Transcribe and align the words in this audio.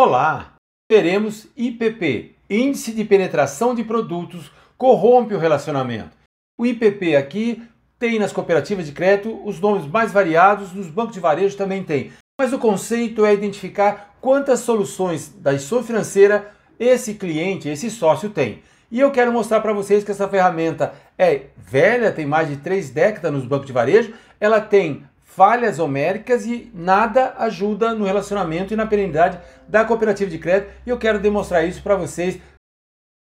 Olá! 0.00 0.54
Veremos 0.88 1.48
IPP, 1.56 2.36
Índice 2.48 2.92
de 2.92 3.04
Penetração 3.04 3.74
de 3.74 3.82
Produtos, 3.82 4.48
corrompe 4.76 5.34
o 5.34 5.40
relacionamento. 5.40 6.16
O 6.56 6.64
IPP 6.64 7.16
aqui 7.16 7.64
tem 7.98 8.16
nas 8.16 8.32
cooperativas 8.32 8.86
de 8.86 8.92
crédito 8.92 9.44
os 9.44 9.58
nomes 9.58 9.90
mais 9.90 10.12
variados, 10.12 10.72
nos 10.72 10.86
bancos 10.86 11.14
de 11.14 11.20
varejo 11.20 11.56
também 11.56 11.82
tem. 11.82 12.12
Mas 12.40 12.52
o 12.52 12.60
conceito 12.60 13.26
é 13.26 13.34
identificar 13.34 14.16
quantas 14.20 14.60
soluções 14.60 15.30
da 15.30 15.54
gestão 15.54 15.82
financeira 15.82 16.52
esse 16.78 17.14
cliente, 17.14 17.68
esse 17.68 17.90
sócio 17.90 18.30
tem. 18.30 18.62
E 18.92 19.00
eu 19.00 19.10
quero 19.10 19.32
mostrar 19.32 19.60
para 19.60 19.72
vocês 19.72 20.04
que 20.04 20.12
essa 20.12 20.28
ferramenta 20.28 20.94
é 21.18 21.46
velha, 21.56 22.12
tem 22.12 22.24
mais 22.24 22.48
de 22.48 22.58
três 22.58 22.90
décadas 22.90 23.32
nos 23.32 23.44
bancos 23.44 23.66
de 23.66 23.72
varejo, 23.72 24.14
ela 24.38 24.60
tem 24.60 25.02
falhas 25.38 25.78
homéricas 25.78 26.44
e 26.46 26.68
nada 26.74 27.32
ajuda 27.38 27.94
no 27.94 28.04
relacionamento 28.04 28.74
e 28.74 28.76
na 28.76 28.84
perenidade 28.84 29.38
da 29.68 29.84
cooperativa 29.84 30.28
de 30.28 30.36
crédito. 30.36 30.72
E 30.84 30.90
eu 30.90 30.98
quero 30.98 31.20
demonstrar 31.20 31.64
isso 31.64 31.80
para 31.80 31.94
vocês. 31.94 32.40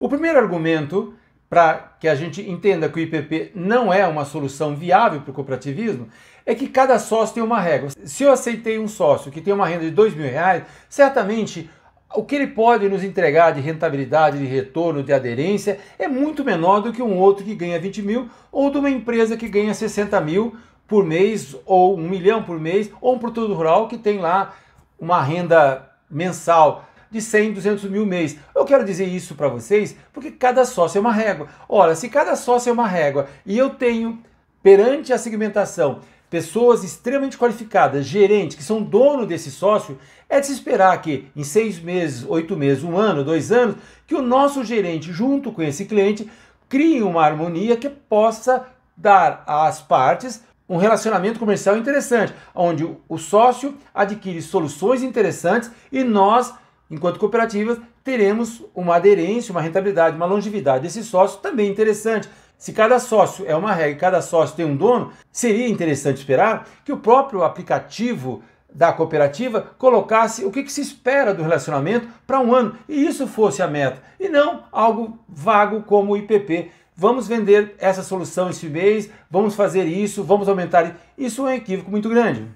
O 0.03 0.09
primeiro 0.09 0.37
argumento 0.37 1.15
para 1.49 1.95
que 2.01 2.09
a 2.09 2.17
gente 2.17 2.43
entenda 2.51 2.89
que 2.89 2.99
o 2.99 3.03
IPP 3.03 3.53
não 3.55 3.93
é 3.93 4.05
uma 4.09 4.25
solução 4.25 4.75
viável 4.75 5.21
para 5.21 5.31
o 5.31 5.35
cooperativismo 5.35 6.09
é 6.45 6.53
que 6.53 6.69
cada 6.69 6.99
sócio 6.99 7.35
tem 7.35 7.45
uma 7.45 7.61
regra. 7.61 7.91
Se 8.05 8.25
eu 8.25 8.33
aceitei 8.33 8.77
um 8.77 8.89
sócio 8.89 9.31
que 9.31 9.41
tem 9.41 9.55
uma 9.55 9.67
renda 9.69 9.85
de 9.85 9.93
dois 9.93 10.13
mil 10.13 10.29
reais, 10.29 10.65
certamente 10.89 11.71
o 12.13 12.25
que 12.25 12.35
ele 12.35 12.49
pode 12.49 12.89
nos 12.89 13.05
entregar 13.05 13.53
de 13.53 13.61
rentabilidade, 13.61 14.39
de 14.39 14.47
retorno, 14.47 15.01
de 15.01 15.13
aderência 15.13 15.79
é 15.97 16.09
muito 16.09 16.45
menor 16.45 16.81
do 16.81 16.93
que 16.93 17.03
um 17.03 17.17
outro 17.17 17.45
que 17.45 17.55
ganha 17.55 17.79
20 17.79 18.03
mil 18.03 18.29
ou 18.51 18.69
de 18.69 18.79
uma 18.79 18.91
empresa 18.91 19.37
que 19.37 19.49
ganha 19.49 19.73
60 19.73 20.21
mil 20.21 20.57
por 20.91 21.07
mês 21.07 21.55
ou 21.65 21.97
um 21.97 22.09
milhão 22.09 22.43
por 22.43 22.59
mês 22.59 22.91
ou 23.01 23.15
um 23.15 23.19
produtor 23.21 23.57
rural 23.57 23.87
que 23.87 23.97
tem 23.97 24.19
lá 24.19 24.57
uma 24.99 25.23
renda 25.23 25.89
mensal 26.11 26.85
de 27.09 27.23
100, 27.23 27.53
200 27.53 27.85
mil 27.85 28.05
mês. 28.05 28.37
Eu 28.53 28.65
quero 28.65 28.85
dizer 28.85 29.07
isso 29.07 29.37
para 29.37 29.47
vocês 29.47 29.97
porque 30.13 30.33
cada 30.33 30.65
sócio 30.65 30.99
é 30.99 31.01
uma 31.01 31.13
régua. 31.13 31.47
Olha, 31.69 31.95
se 31.95 32.09
cada 32.09 32.35
sócio 32.35 32.71
é 32.71 32.73
uma 32.73 32.89
régua 32.89 33.29
e 33.47 33.57
eu 33.57 33.71
tenho 33.71 34.19
perante 34.65 35.13
a 35.13 35.19
segmentação 35.19 36.01
pessoas 36.29 36.83
extremamente 36.83 37.39
qualificadas, 37.39 38.05
gerentes, 38.05 38.57
que 38.57 38.63
são 38.65 38.83
dono 38.83 39.25
desse 39.27 39.51
sócio, 39.51 39.97
é 40.29 40.41
de 40.41 40.47
se 40.47 40.53
esperar 40.53 41.01
que 41.01 41.29
em 41.37 41.45
seis 41.45 41.79
meses, 41.79 42.25
oito 42.29 42.57
meses, 42.57 42.83
um 42.83 42.97
ano, 42.97 43.23
dois 43.23 43.53
anos, 43.53 43.77
que 44.09 44.15
o 44.15 44.23
nosso 44.23 44.65
gerente, 44.65 45.13
junto 45.13 45.53
com 45.53 45.63
esse 45.63 45.85
cliente, 45.85 46.29
crie 46.69 47.01
uma 47.01 47.23
harmonia 47.23 47.77
que 47.77 47.89
possa 47.89 48.67
dar 48.97 49.43
às 49.47 49.81
partes 49.81 50.43
um 50.71 50.77
relacionamento 50.77 51.41
comercial 51.41 51.77
interessante, 51.77 52.33
onde 52.55 52.89
o 53.09 53.19
sócio 53.19 53.77
adquire 53.93 54.41
soluções 54.41 55.03
interessantes 55.03 55.69
e 55.91 56.05
nós, 56.05 56.55
enquanto 56.89 57.19
cooperativas, 57.19 57.77
teremos 58.05 58.65
uma 58.73 58.95
aderência, 58.95 59.51
uma 59.51 59.61
rentabilidade, 59.61 60.15
uma 60.15 60.27
longevidade 60.27 60.85
desse 60.85 61.03
sócio 61.03 61.41
também 61.41 61.69
interessante. 61.69 62.29
Se 62.57 62.73
cada 62.73 63.01
sócio 63.01 63.45
é 63.49 63.57
uma 63.57 63.73
regra 63.73 63.99
cada 63.99 64.23
sócio 64.23 64.55
tem 64.55 64.65
um 64.65 64.77
dono, 64.77 65.11
seria 65.33 65.69
interessante 65.69 66.19
esperar 66.19 66.69
que 66.85 66.93
o 66.93 66.99
próprio 66.99 67.43
aplicativo 67.43 68.41
da 68.73 68.93
cooperativa 68.93 69.73
colocasse 69.77 70.45
o 70.45 70.53
que, 70.53 70.63
que 70.63 70.73
se 70.73 70.81
espera 70.81 71.35
do 71.35 71.43
relacionamento 71.43 72.07
para 72.25 72.39
um 72.39 72.55
ano 72.55 72.77
e 72.89 73.05
isso 73.05 73.27
fosse 73.27 73.61
a 73.61 73.67
meta, 73.67 74.01
e 74.21 74.29
não 74.29 74.63
algo 74.71 75.19
vago 75.29 75.83
como 75.83 76.13
o 76.13 76.17
IPP. 76.17 76.71
Vamos 77.01 77.27
vender 77.27 77.77
essa 77.79 78.03
solução 78.03 78.51
esse 78.51 78.67
mês, 78.67 79.09
vamos 79.31 79.55
fazer 79.55 79.85
isso, 79.85 80.23
vamos 80.23 80.51
aumentar. 80.51 80.99
Isso 81.17 81.49
é 81.49 81.53
um 81.53 81.55
equívoco 81.55 81.91
muito 81.91 82.11
grande. 82.11 82.49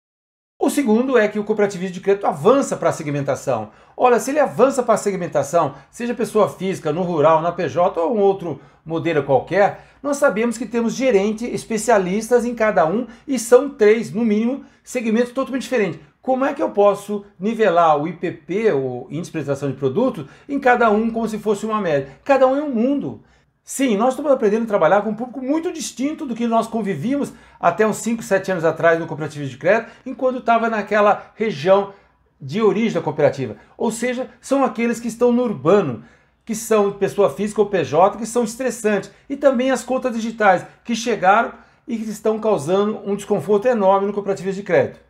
O 0.60 0.68
segundo 0.68 1.16
é 1.16 1.26
que 1.28 1.38
o 1.38 1.44
cooperativismo 1.44 1.94
de 1.94 2.00
crédito 2.02 2.26
avança 2.26 2.76
para 2.76 2.90
a 2.90 2.92
segmentação. 2.92 3.70
Olha, 3.96 4.20
se 4.20 4.30
ele 4.30 4.38
avança 4.38 4.82
para 4.82 4.92
a 4.92 4.98
segmentação, 4.98 5.76
seja 5.90 6.12
pessoa 6.12 6.46
física, 6.46 6.92
no 6.92 7.00
rural, 7.00 7.40
na 7.40 7.52
PJ 7.52 7.98
ou 7.98 8.14
um 8.14 8.20
outro 8.20 8.60
modelo 8.84 9.22
qualquer, 9.22 9.86
nós 10.02 10.18
sabemos 10.18 10.58
que 10.58 10.66
temos 10.66 10.92
gerente, 10.92 11.46
especialistas 11.46 12.44
em 12.44 12.54
cada 12.54 12.84
um 12.84 13.06
e 13.26 13.38
são 13.38 13.70
três, 13.70 14.12
no 14.12 14.26
mínimo, 14.26 14.62
segmentos 14.82 15.32
totalmente 15.32 15.62
diferentes. 15.62 15.98
Como 16.20 16.44
é 16.44 16.52
que 16.52 16.62
eu 16.62 16.68
posso 16.68 17.24
nivelar 17.40 17.98
o 17.98 18.06
IPP, 18.06 18.72
o 18.72 19.06
Índice 19.08 19.30
de 19.30 19.32
Penetração 19.32 19.70
de 19.70 19.76
Produtos, 19.78 20.26
em 20.46 20.60
cada 20.60 20.90
um 20.90 21.10
como 21.10 21.26
se 21.26 21.38
fosse 21.38 21.64
uma 21.64 21.80
média? 21.80 22.10
Cada 22.22 22.46
um 22.46 22.54
é 22.54 22.62
um 22.62 22.74
mundo. 22.74 23.22
Sim, 23.66 23.96
nós 23.96 24.10
estamos 24.10 24.30
aprendendo 24.30 24.64
a 24.64 24.68
trabalhar 24.68 25.00
com 25.00 25.08
um 25.08 25.14
público 25.14 25.40
muito 25.40 25.72
distinto 25.72 26.26
do 26.26 26.34
que 26.34 26.46
nós 26.46 26.66
convivíamos 26.66 27.32
até 27.58 27.86
uns 27.86 27.96
5, 27.96 28.22
7 28.22 28.52
anos 28.52 28.64
atrás 28.64 29.00
no 29.00 29.06
cooperativismo 29.06 29.52
de 29.52 29.58
crédito, 29.58 29.90
enquanto 30.04 30.40
estava 30.40 30.68
naquela 30.68 31.32
região 31.34 31.94
de 32.38 32.60
origem 32.60 32.92
da 32.92 33.00
cooperativa. 33.00 33.56
Ou 33.78 33.90
seja, 33.90 34.28
são 34.38 34.62
aqueles 34.62 35.00
que 35.00 35.08
estão 35.08 35.32
no 35.32 35.42
urbano, 35.42 36.04
que 36.44 36.54
são 36.54 36.92
pessoa 36.92 37.30
física 37.30 37.62
ou 37.62 37.66
PJ, 37.66 38.18
que 38.18 38.26
são 38.26 38.44
estressantes. 38.44 39.10
E 39.30 39.34
também 39.34 39.70
as 39.70 39.82
contas 39.82 40.14
digitais, 40.14 40.66
que 40.84 40.94
chegaram 40.94 41.54
e 41.88 41.96
que 41.96 42.04
estão 42.04 42.38
causando 42.38 43.00
um 43.06 43.16
desconforto 43.16 43.66
enorme 43.66 44.06
no 44.06 44.12
cooperativismo 44.12 44.60
de 44.60 44.66
crédito. 44.66 45.00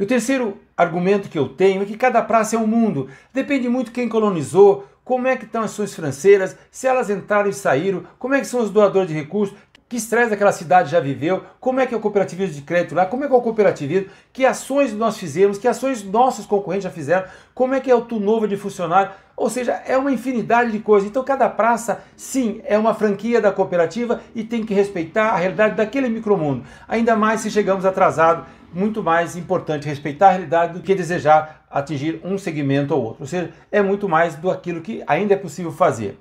E 0.00 0.02
o 0.02 0.06
terceiro 0.06 0.58
argumento 0.76 1.28
que 1.28 1.38
eu 1.38 1.48
tenho 1.48 1.82
é 1.82 1.84
que 1.84 1.96
cada 1.96 2.22
praça 2.22 2.56
é 2.56 2.58
um 2.58 2.66
mundo. 2.66 3.08
Depende 3.32 3.68
muito 3.68 3.92
quem 3.92 4.08
colonizou, 4.08 4.84
como 5.08 5.26
é 5.26 5.38
que 5.38 5.46
estão 5.46 5.62
as 5.62 5.70
ações 5.70 5.94
financeiras, 5.94 6.54
se 6.70 6.86
elas 6.86 7.08
entraram 7.08 7.48
e 7.48 7.52
saíram, 7.54 8.04
como 8.18 8.34
é 8.34 8.40
que 8.40 8.46
são 8.46 8.60
os 8.60 8.68
doadores 8.68 9.08
de 9.08 9.14
recursos, 9.14 9.56
que 9.88 9.96
estresse 9.96 10.34
aquela 10.34 10.52
cidade 10.52 10.90
já 10.90 11.00
viveu, 11.00 11.42
como 11.58 11.80
é 11.80 11.86
que 11.86 11.94
é 11.94 11.96
o 11.96 12.00
cooperativismo 12.00 12.54
de 12.54 12.62
crédito 12.62 12.94
lá, 12.94 13.06
como 13.06 13.24
é 13.24 13.26
que 13.26 13.32
é 13.32 13.36
o 13.36 13.40
cooperativismo, 13.40 14.10
que 14.32 14.44
ações 14.44 14.92
nós 14.92 15.16
fizemos, 15.16 15.56
que 15.56 15.66
ações 15.66 16.04
nossos 16.04 16.44
concorrentes 16.44 16.84
já 16.84 16.90
fizeram, 16.90 17.26
como 17.54 17.74
é 17.74 17.80
que 17.80 17.90
é 17.90 17.94
o 17.94 18.02
turnover 18.02 18.48
de 18.48 18.56
funcionário, 18.56 19.12
ou 19.34 19.48
seja, 19.48 19.80
é 19.86 19.96
uma 19.96 20.12
infinidade 20.12 20.72
de 20.72 20.80
coisas. 20.80 21.08
Então 21.08 21.24
cada 21.24 21.48
praça, 21.48 22.02
sim, 22.16 22.60
é 22.64 22.76
uma 22.76 22.92
franquia 22.92 23.40
da 23.40 23.50
cooperativa 23.50 24.20
e 24.34 24.44
tem 24.44 24.64
que 24.64 24.74
respeitar 24.74 25.30
a 25.30 25.36
realidade 25.36 25.74
daquele 25.76 26.08
micromundo. 26.08 26.64
Ainda 26.86 27.16
mais 27.16 27.40
se 27.40 27.50
chegamos 27.50 27.86
atrasados 27.86 28.46
muito 28.72 29.02
mais 29.02 29.36
importante 29.36 29.88
respeitar 29.88 30.28
a 30.28 30.32
realidade 30.32 30.74
do 30.74 30.82
que 30.82 30.94
desejar 30.94 31.64
atingir 31.70 32.20
um 32.24 32.36
segmento 32.36 32.94
ou 32.94 33.02
outro. 33.02 33.22
Ou 33.22 33.26
seja, 33.26 33.50
é 33.70 33.80
muito 33.80 34.08
mais 34.08 34.34
do 34.34 34.50
aquilo 34.50 34.80
que 34.80 35.02
ainda 35.06 35.34
é 35.34 35.36
possível 35.36 35.72
fazer. 35.72 36.18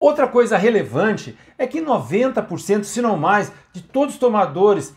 Outra 0.00 0.26
coisa 0.26 0.56
relevante 0.56 1.36
é 1.58 1.66
que 1.66 1.82
90%, 1.82 2.84
se 2.84 3.02
não 3.02 3.18
mais, 3.18 3.52
de 3.70 3.82
todos 3.82 4.14
os 4.14 4.20
tomadores 4.20 4.94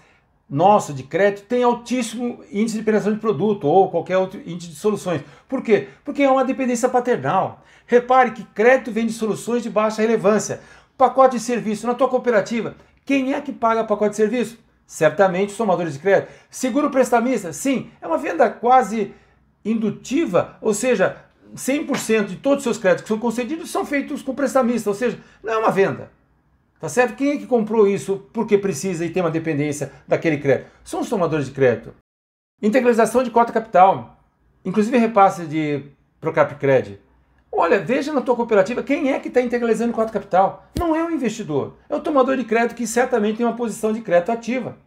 nosso 0.49 0.93
de 0.93 1.03
crédito 1.03 1.45
tem 1.45 1.61
altíssimo 1.63 2.41
índice 2.49 2.77
de 2.77 2.83
penetração 2.83 3.13
de 3.13 3.19
produto 3.19 3.67
ou 3.67 3.89
qualquer 3.89 4.17
outro 4.17 4.39
índice 4.45 4.69
de 4.69 4.75
soluções. 4.75 5.21
Por 5.49 5.61
quê? 5.61 5.89
Porque 6.05 6.23
é 6.23 6.31
uma 6.31 6.45
dependência 6.45 6.87
paternal. 6.87 7.61
Repare 7.85 8.31
que 8.31 8.43
crédito 8.45 8.91
vem 8.91 9.05
de 9.05 9.11
soluções 9.11 9.61
de 9.61 9.69
baixa 9.69 10.01
relevância. 10.01 10.61
Pacote 10.97 11.37
de 11.37 11.43
serviço 11.43 11.85
na 11.85 11.95
tua 11.95 12.07
cooperativa, 12.07 12.75
quem 13.05 13.33
é 13.33 13.41
que 13.41 13.51
paga 13.51 13.83
pacote 13.83 14.11
de 14.11 14.15
serviço? 14.15 14.57
Certamente 14.85 15.49
os 15.49 15.57
tomadores 15.57 15.93
de 15.93 15.99
crédito. 15.99 16.31
Seguro 16.49 16.89
prestamista? 16.89 17.51
Sim, 17.51 17.89
é 18.01 18.07
uma 18.07 18.17
venda 18.17 18.49
quase 18.49 19.13
indutiva, 19.65 20.57
ou 20.61 20.73
seja, 20.73 21.17
100% 21.55 22.25
de 22.25 22.35
todos 22.37 22.59
os 22.59 22.63
seus 22.63 22.77
créditos 22.77 23.03
que 23.03 23.07
são 23.07 23.19
concedidos 23.19 23.69
são 23.69 23.85
feitos 23.85 24.21
com 24.21 24.33
prestamista, 24.33 24.89
ou 24.89 24.95
seja, 24.95 25.19
não 25.43 25.53
é 25.53 25.57
uma 25.57 25.71
venda. 25.71 26.11
Tá 26.79 26.89
certo? 26.89 27.15
Quem 27.15 27.31
é 27.31 27.37
que 27.37 27.47
comprou 27.47 27.87
isso 27.87 28.27
porque 28.33 28.57
precisa 28.57 29.05
e 29.05 29.09
tem 29.09 29.23
uma 29.23 29.31
dependência 29.31 29.91
daquele 30.07 30.37
crédito? 30.37 30.69
São 30.83 30.99
os 30.99 31.09
tomadores 31.09 31.45
de 31.45 31.53
crédito. 31.53 31.93
Integralização 32.61 33.23
de 33.23 33.31
cota 33.31 33.53
capital, 33.53 34.17
inclusive 34.65 34.97
repasse 34.97 35.45
de 35.45 35.85
Procap 36.19 36.55
Credit. 36.55 36.99
Olha, 37.51 37.79
veja 37.79 38.11
na 38.11 38.19
tua 38.19 38.35
cooperativa 38.35 38.81
quem 38.81 39.11
é 39.13 39.19
que 39.19 39.27
está 39.27 39.39
integralizando 39.39 39.93
cota 39.93 40.11
capital. 40.11 40.67
Não 40.77 40.95
é 40.95 41.03
o 41.05 41.11
investidor, 41.11 41.77
é 41.87 41.95
o 41.95 42.01
tomador 42.01 42.35
de 42.35 42.43
crédito 42.43 42.75
que 42.75 42.87
certamente 42.87 43.37
tem 43.37 43.45
uma 43.45 43.55
posição 43.55 43.93
de 43.93 44.01
crédito 44.01 44.31
ativa. 44.31 44.77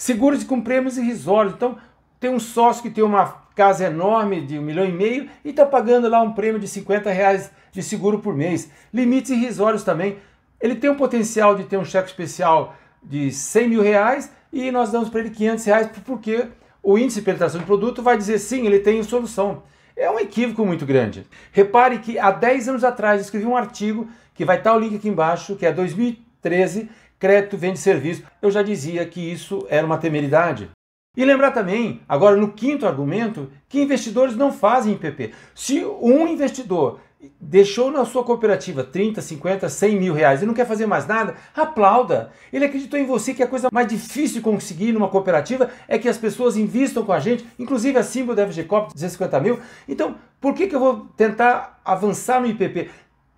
Seguros 0.00 0.42
com 0.42 0.60
prêmios 0.60 0.96
irrisórios. 0.96 1.54
Então, 1.54 1.78
tem 2.18 2.30
um 2.30 2.40
sócio 2.40 2.82
que 2.82 2.90
tem 2.90 3.04
uma 3.04 3.41
casa 3.54 3.86
enorme 3.86 4.40
de 4.40 4.58
um 4.58 4.62
milhão 4.62 4.84
e 4.84 4.92
meio 4.92 5.28
e 5.44 5.50
está 5.50 5.64
pagando 5.66 6.08
lá 6.08 6.22
um 6.22 6.32
prêmio 6.32 6.60
de 6.60 6.68
50 6.68 7.10
reais 7.10 7.50
de 7.70 7.82
seguro 7.82 8.18
por 8.18 8.34
mês. 8.34 8.70
Limites 8.92 9.30
irrisórios 9.30 9.82
também. 9.82 10.18
Ele 10.60 10.76
tem 10.76 10.90
um 10.90 10.96
potencial 10.96 11.54
de 11.54 11.64
ter 11.64 11.76
um 11.76 11.84
cheque 11.84 12.08
especial 12.08 12.76
de 13.02 13.32
100 13.32 13.68
mil 13.68 13.82
reais 13.82 14.30
e 14.52 14.70
nós 14.70 14.92
damos 14.92 15.08
para 15.08 15.20
ele 15.20 15.30
500 15.30 15.64
reais 15.64 15.90
porque 16.04 16.46
o 16.82 16.98
índice 16.98 17.20
de 17.20 17.24
penetração 17.24 17.60
de 17.60 17.66
produto 17.66 18.02
vai 18.02 18.16
dizer 18.16 18.38
sim, 18.38 18.66
ele 18.66 18.80
tem 18.80 19.02
solução. 19.02 19.62
É 19.96 20.10
um 20.10 20.18
equívoco 20.18 20.64
muito 20.64 20.86
grande. 20.86 21.26
Repare 21.52 21.98
que 21.98 22.18
há 22.18 22.30
10 22.30 22.68
anos 22.68 22.84
atrás 22.84 23.20
eu 23.20 23.24
escrevi 23.24 23.46
um 23.46 23.56
artigo, 23.56 24.08
que 24.34 24.44
vai 24.44 24.58
estar 24.58 24.74
o 24.74 24.78
link 24.78 24.96
aqui 24.96 25.08
embaixo, 25.08 25.56
que 25.56 25.66
é 25.66 25.72
2013, 25.72 26.88
crédito 27.18 27.56
vende 27.56 27.78
serviço. 27.78 28.24
Eu 28.40 28.50
já 28.50 28.62
dizia 28.62 29.04
que 29.06 29.20
isso 29.20 29.66
era 29.68 29.86
uma 29.86 29.98
temeridade. 29.98 30.70
E 31.14 31.26
lembrar 31.26 31.50
também, 31.50 32.00
agora 32.08 32.36
no 32.36 32.52
quinto 32.52 32.86
argumento, 32.86 33.50
que 33.68 33.82
investidores 33.82 34.34
não 34.34 34.50
fazem 34.50 34.94
IPP. 34.94 35.32
Se 35.54 35.84
um 35.84 36.26
investidor 36.26 37.00
deixou 37.38 37.90
na 37.90 38.04
sua 38.06 38.24
cooperativa 38.24 38.82
30, 38.82 39.20
50, 39.20 39.68
100 39.68 40.00
mil 40.00 40.14
reais 40.14 40.42
e 40.42 40.46
não 40.46 40.54
quer 40.54 40.66
fazer 40.66 40.86
mais 40.86 41.06
nada, 41.06 41.34
aplauda. 41.54 42.30
Ele 42.50 42.64
acreditou 42.64 42.98
em 42.98 43.04
você 43.04 43.34
que 43.34 43.42
a 43.42 43.46
coisa 43.46 43.68
mais 43.70 43.86
difícil 43.86 44.36
de 44.38 44.40
conseguir 44.40 44.92
numa 44.92 45.08
cooperativa 45.08 45.70
é 45.86 45.98
que 45.98 46.08
as 46.08 46.16
pessoas 46.16 46.56
invistam 46.56 47.04
com 47.04 47.12
a 47.12 47.20
gente, 47.20 47.46
inclusive 47.58 47.98
a 47.98 48.02
símbolo 48.02 48.34
da 48.34 48.46
FGCOP, 48.46 48.94
250 48.94 49.40
mil. 49.40 49.60
Então, 49.86 50.16
por 50.40 50.54
que, 50.54 50.66
que 50.66 50.74
eu 50.74 50.80
vou 50.80 51.06
tentar 51.16 51.80
avançar 51.84 52.40
no 52.40 52.46
IPP? 52.46 52.90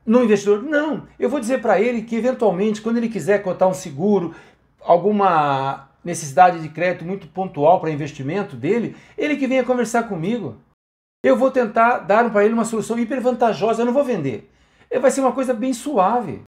No 0.07 0.23
investidor? 0.23 0.63
Não, 0.63 1.09
eu 1.19 1.29
vou 1.29 1.41
dizer 1.41 1.61
para 1.61 1.81
ele 1.81 2.03
que 2.03 2.15
eventualmente, 2.15 2.81
quando 2.81 2.99
ele 2.99 3.09
quiser 3.09 3.43
cotar 3.43 3.69
um 3.69 3.75
seguro, 3.75 4.33
alguma 4.81 5.89
necessidade 6.05 6.61
de 6.61 6.69
crédito 6.69 7.05
muito 7.05 7.27
pontual 7.27 7.81
para 7.81 7.91
investimento 7.91 8.57
dele, 8.57 8.97
ele 9.17 9.37
que 9.37 9.47
venha 9.47 9.65
conversar 9.65 10.05
comigo. 10.05 10.57
Eu 11.25 11.37
vou 11.37 11.51
tentar 11.51 11.99
dar 12.01 12.31
para 12.31 12.45
ele 12.45 12.53
uma 12.53 12.65
solução 12.65 12.99
hiper 12.99 13.21
vantajosa, 13.21 13.83
eu 13.83 13.87
não 13.87 13.93
vou 13.93 14.05
vender. 14.05 14.51
É, 14.91 14.99
vai 14.99 15.11
ser 15.11 15.21
uma 15.21 15.33
coisa 15.33 15.55
bem 15.55 15.73
suave. 15.73 16.43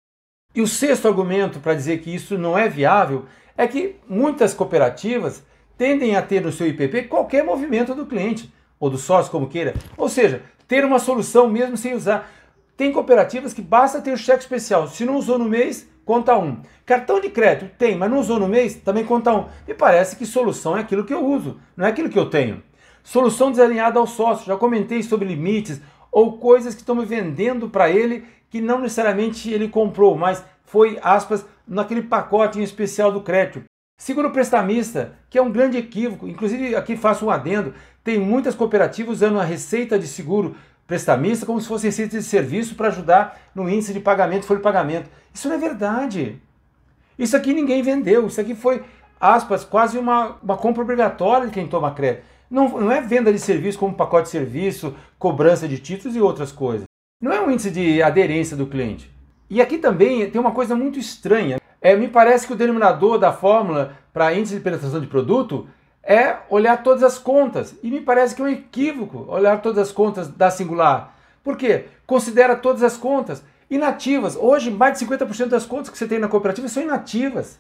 E 0.53 0.61
o 0.61 0.67
sexto 0.67 1.07
argumento 1.07 1.59
para 1.59 1.73
dizer 1.73 1.99
que 1.99 2.13
isso 2.13 2.37
não 2.37 2.57
é 2.57 2.67
viável 2.67 3.25
é 3.57 3.67
que 3.67 3.95
muitas 4.07 4.53
cooperativas 4.53 5.43
tendem 5.77 6.15
a 6.15 6.21
ter 6.21 6.41
no 6.41 6.51
seu 6.51 6.67
IPP 6.67 7.03
qualquer 7.03 7.43
movimento 7.43 7.93
do 7.93 8.05
cliente, 8.05 8.53
ou 8.79 8.89
do 8.89 8.97
sócio, 8.97 9.31
como 9.31 9.47
queira. 9.47 9.73
Ou 9.97 10.09
seja, 10.09 10.43
ter 10.67 10.83
uma 10.85 10.99
solução 10.99 11.49
mesmo 11.49 11.77
sem 11.77 11.93
usar. 11.93 12.29
Tem 12.77 12.91
cooperativas 12.91 13.53
que 13.53 13.61
basta 13.61 14.01
ter 14.01 14.11
o 14.11 14.17
cheque 14.17 14.43
especial. 14.43 14.87
Se 14.87 15.05
não 15.05 15.15
usou 15.15 15.39
no 15.39 15.45
mês, 15.45 15.89
conta 16.03 16.37
um. 16.37 16.61
Cartão 16.85 17.21
de 17.21 17.29
crédito 17.29 17.73
tem, 17.77 17.97
mas 17.97 18.11
não 18.11 18.19
usou 18.19 18.39
no 18.39 18.47
mês, 18.47 18.75
também 18.75 19.05
conta 19.05 19.33
um. 19.33 19.45
Me 19.67 19.73
parece 19.73 20.15
que 20.15 20.25
solução 20.25 20.77
é 20.77 20.81
aquilo 20.81 21.05
que 21.05 21.13
eu 21.13 21.25
uso, 21.25 21.59
não 21.75 21.85
é 21.85 21.89
aquilo 21.89 22.09
que 22.09 22.19
eu 22.19 22.29
tenho. 22.29 22.61
Solução 23.03 23.51
desalinhada 23.51 23.99
ao 23.99 24.07
sócio. 24.07 24.45
Já 24.45 24.57
comentei 24.57 25.03
sobre 25.03 25.27
limites 25.27 25.79
ou 26.11 26.37
coisas 26.37 26.73
que 26.73 26.81
estão 26.81 26.95
me 26.95 27.05
vendendo 27.05 27.69
para 27.69 27.89
ele 27.89 28.25
que 28.49 28.59
não 28.59 28.79
necessariamente 28.79 29.51
ele 29.51 29.69
comprou, 29.69 30.17
mas 30.17 30.43
foi, 30.63 30.99
aspas, 31.01 31.45
naquele 31.67 32.01
pacote 32.01 32.59
em 32.59 32.63
especial 32.63 33.11
do 33.11 33.21
crédito. 33.21 33.63
Seguro 33.97 34.31
prestamista, 34.31 35.17
que 35.29 35.37
é 35.37 35.41
um 35.41 35.51
grande 35.51 35.77
equívoco, 35.77 36.27
inclusive 36.27 36.75
aqui 36.75 36.97
faço 36.97 37.25
um 37.25 37.29
adendo, 37.29 37.73
tem 38.03 38.19
muitas 38.19 38.53
cooperativas 38.53 39.17
usando 39.17 39.39
a 39.39 39.43
receita 39.43 39.97
de 39.97 40.07
seguro 40.07 40.55
prestamista 40.87 41.45
como 41.45 41.59
se 41.59 41.67
fosse 41.67 41.87
receita 41.87 42.17
de 42.17 42.23
serviço 42.23 42.75
para 42.75 42.87
ajudar 42.87 43.39
no 43.53 43.69
índice 43.69 43.93
de 43.93 43.99
pagamento, 43.99 44.45
folha 44.45 44.59
de 44.59 44.63
pagamento. 44.63 45.09
Isso 45.33 45.47
não 45.47 45.55
é 45.55 45.59
verdade. 45.59 46.39
Isso 47.17 47.35
aqui 47.35 47.53
ninguém 47.53 47.81
vendeu, 47.81 48.27
isso 48.27 48.39
aqui 48.39 48.53
foi, 48.53 48.83
aspas, 49.19 49.63
quase 49.63 49.97
uma, 49.97 50.37
uma 50.43 50.57
compra 50.57 50.83
obrigatória 50.83 51.47
de 51.47 51.53
quem 51.53 51.67
toma 51.67 51.91
crédito. 51.91 52.25
Não, 52.49 52.69
não 52.79 52.91
é 52.91 53.01
venda 53.01 53.31
de 53.31 53.39
serviço 53.39 53.79
como 53.79 53.95
pacote 53.95 54.25
de 54.25 54.29
serviço, 54.29 54.95
cobrança 55.17 55.67
de 55.67 55.79
títulos 55.79 56.15
e 56.15 56.21
outras 56.21 56.51
coisas. 56.51 56.85
Não 57.21 57.31
é 57.31 57.41
um 57.41 57.49
índice 57.49 57.71
de 57.71 58.01
aderência 58.03 58.55
do 58.55 58.67
cliente. 58.67 59.09
E 59.49 59.61
aqui 59.61 59.77
também 59.77 60.29
tem 60.29 60.39
uma 60.39 60.51
coisa 60.51 60.75
muito 60.75 60.99
estranha. 60.99 61.59
É, 61.81 61.95
me 61.95 62.07
parece 62.07 62.45
que 62.45 62.53
o 62.53 62.55
denominador 62.55 63.17
da 63.17 63.31
fórmula 63.31 63.97
para 64.13 64.33
índice 64.33 64.55
de 64.55 64.61
penetração 64.61 64.99
de 64.99 65.07
produto 65.07 65.67
é 66.05 66.37
olhar 66.49 66.83
todas 66.83 67.03
as 67.03 67.17
contas. 67.17 67.75
E 67.81 67.89
me 67.89 68.01
parece 68.01 68.35
que 68.35 68.41
é 68.41 68.45
um 68.45 68.49
equívoco 68.49 69.25
olhar 69.27 69.61
todas 69.61 69.79
as 69.79 69.91
contas 69.91 70.27
da 70.27 70.51
singular. 70.51 71.15
Por 71.43 71.57
quê? 71.57 71.85
Considera 72.05 72.55
todas 72.55 72.83
as 72.83 72.95
contas 72.95 73.43
inativas. 73.69 74.35
Hoje, 74.35 74.69
mais 74.69 74.97
de 74.97 75.05
50% 75.05 75.47
das 75.47 75.65
contas 75.65 75.89
que 75.89 75.97
você 75.97 76.07
tem 76.07 76.19
na 76.19 76.27
cooperativa 76.27 76.67
são 76.67 76.83
inativas 76.83 77.59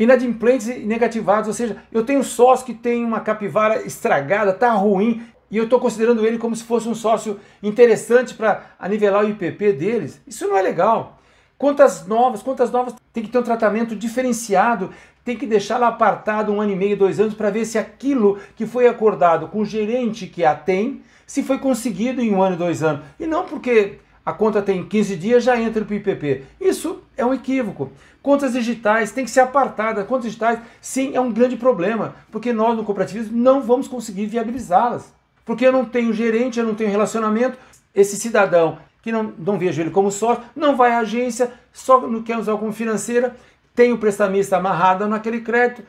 inadimplentes 0.00 0.66
e 0.66 0.78
negativados, 0.78 1.48
ou 1.48 1.52
seja, 1.52 1.76
eu 1.92 2.02
tenho 2.02 2.24
sócio 2.24 2.64
que 2.64 2.72
tem 2.72 3.04
uma 3.04 3.20
capivara 3.20 3.82
estragada, 3.82 4.50
tá 4.50 4.72
ruim, 4.72 5.22
e 5.50 5.58
eu 5.58 5.64
estou 5.64 5.78
considerando 5.78 6.26
ele 6.26 6.38
como 6.38 6.56
se 6.56 6.64
fosse 6.64 6.88
um 6.88 6.94
sócio 6.94 7.38
interessante 7.62 8.32
para 8.32 8.64
anivelar 8.78 9.24
o 9.24 9.28
IPP 9.28 9.74
deles. 9.74 10.18
Isso 10.26 10.48
não 10.48 10.56
é 10.56 10.62
legal. 10.62 11.18
Contas 11.58 12.06
novas, 12.06 12.42
contas 12.42 12.70
novas 12.70 12.94
tem 13.12 13.22
que 13.22 13.28
ter 13.28 13.38
um 13.38 13.42
tratamento 13.42 13.94
diferenciado, 13.94 14.90
tem 15.24 15.36
que 15.36 15.46
deixar 15.46 15.78
lá 15.78 15.88
apartado 15.88 16.52
um 16.52 16.60
ano 16.60 16.72
e 16.72 16.76
meio, 16.76 16.96
dois 16.96 17.20
anos, 17.20 17.34
para 17.34 17.50
ver 17.50 17.64
se 17.64 17.78
aquilo 17.78 18.38
que 18.56 18.66
foi 18.66 18.86
acordado 18.86 19.48
com 19.48 19.60
o 19.60 19.64
gerente 19.64 20.26
que 20.26 20.44
a 20.44 20.54
tem, 20.54 21.02
se 21.26 21.42
foi 21.42 21.58
conseguido 21.58 22.20
em 22.20 22.34
um 22.34 22.42
ano 22.42 22.56
e 22.56 22.58
dois 22.58 22.82
anos. 22.82 23.02
E 23.18 23.26
não 23.26 23.44
porque 23.44 23.98
a 24.24 24.32
conta 24.32 24.60
tem 24.60 24.84
15 24.84 25.16
dias, 25.16 25.44
já 25.44 25.60
entra 25.60 25.84
para 25.84 25.94
o 25.94 25.96
IPP. 25.96 26.44
Isso 26.60 27.02
é 27.16 27.24
um 27.24 27.34
equívoco. 27.34 27.92
Contas 28.22 28.52
digitais 28.52 29.12
tem 29.12 29.24
que 29.24 29.30
ser 29.30 29.40
apartada. 29.40 30.04
Contas 30.04 30.26
digitais, 30.26 30.58
sim, 30.80 31.14
é 31.14 31.20
um 31.20 31.32
grande 31.32 31.56
problema, 31.56 32.14
porque 32.30 32.52
nós 32.52 32.76
no 32.76 32.84
cooperativismo 32.84 33.36
não 33.36 33.62
vamos 33.62 33.88
conseguir 33.88 34.26
viabilizá-las. 34.26 35.12
Porque 35.44 35.66
eu 35.66 35.72
não 35.72 35.84
tenho 35.84 36.12
gerente, 36.12 36.58
eu 36.58 36.66
não 36.66 36.74
tenho 36.74 36.90
relacionamento. 36.90 37.58
Esse 37.94 38.16
cidadão 38.16 38.78
que 39.02 39.10
não, 39.10 39.32
não 39.38 39.58
vejo 39.58 39.80
ele 39.80 39.90
como 39.90 40.10
sócio, 40.10 40.44
não 40.54 40.76
vai 40.76 40.92
à 40.92 40.98
agência, 40.98 41.50
só 41.72 42.00
não 42.06 42.22
quer 42.22 42.36
usar 42.38 42.56
como 42.56 42.72
financeira, 42.72 43.34
tem 43.74 43.92
o 43.92 43.98
prestamista 43.98 44.56
amarrado 44.56 45.06
naquele 45.06 45.40
crédito, 45.40 45.82